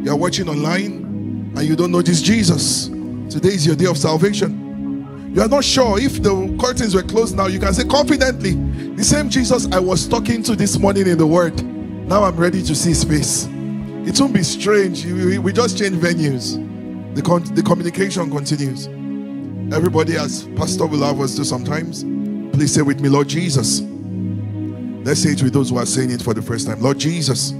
[0.03, 2.87] You are watching online and you don't know this Jesus.
[2.87, 5.31] Today is your day of salvation.
[5.33, 7.47] You are not sure if the curtains were closed now.
[7.47, 8.53] You can say confidently,
[8.95, 11.63] the same Jesus I was talking to this morning in the Word.
[11.63, 13.47] Now I'm ready to see his face.
[14.03, 15.05] It won't be strange.
[15.05, 16.55] We just change venues.
[17.15, 18.87] The, con- the communication continues.
[19.73, 22.03] Everybody, as Pastor will have us do sometimes,
[22.55, 23.81] please say with me, Lord Jesus.
[23.81, 26.81] Let's say it with those who are saying it for the first time.
[26.81, 27.51] Lord Jesus,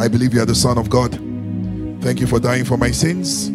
[0.00, 1.12] I believe you are the Son of God.
[2.02, 3.48] Thank you for dying for my sins.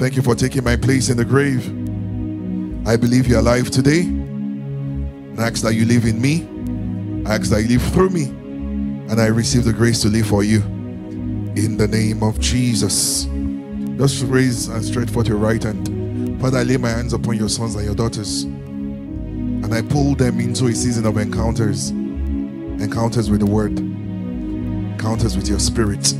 [0.00, 1.66] Thank you for taking my place in the grave.
[2.86, 4.02] I believe you're alive today.
[5.38, 6.46] I ask that you live in me.
[7.26, 8.24] I ask that you live through me.
[9.10, 10.62] And I receive the grace to live for you.
[11.54, 13.24] In the name of Jesus.
[13.98, 16.40] Just raise and stretch forth your right hand.
[16.40, 18.44] Father, I lay my hands upon your sons and your daughters.
[18.44, 21.90] And I pull them into a season of encounters.
[21.90, 23.78] Encounters with the word.
[23.78, 26.14] Encounters with your spirit.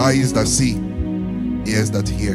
[0.00, 0.72] Eyes that see.
[1.70, 2.34] Ears that hear.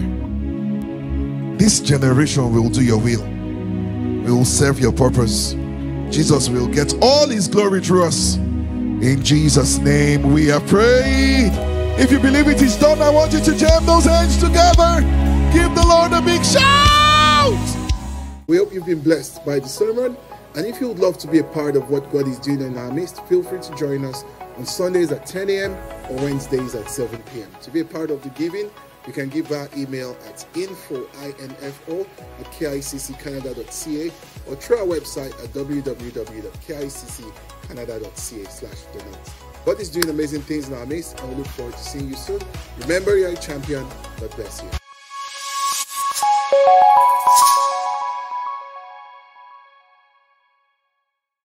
[1.57, 3.23] This generation will do your will.
[3.23, 5.51] We will serve your purpose.
[6.11, 8.37] Jesus will get all his glory through us.
[9.01, 11.51] In Jesus' name we have prayed.
[11.99, 15.01] If you believe it is done, I want you to jam those hands together.
[15.53, 17.53] Give the Lord a big shout.
[18.47, 20.17] We hope you've been blessed by the sermon.
[20.55, 22.75] And if you would love to be a part of what God is doing in
[22.75, 24.23] our midst, feel free to join us
[24.57, 25.73] on Sundays at 10 a.m.
[26.09, 27.51] or Wednesdays at 7 p.m.
[27.61, 28.71] To be a part of the giving,
[29.05, 32.01] you can give our email at info, I-N-F-O,
[32.39, 34.11] at kicccanada.ca
[34.47, 39.17] or through our website at www.kicccanada.ca Canada.ca/slash/donate.
[39.65, 42.15] God is doing amazing things in our midst, and we look forward to seeing you
[42.15, 42.39] soon.
[42.79, 43.85] Remember, you're a champion.
[44.19, 44.69] God bless you.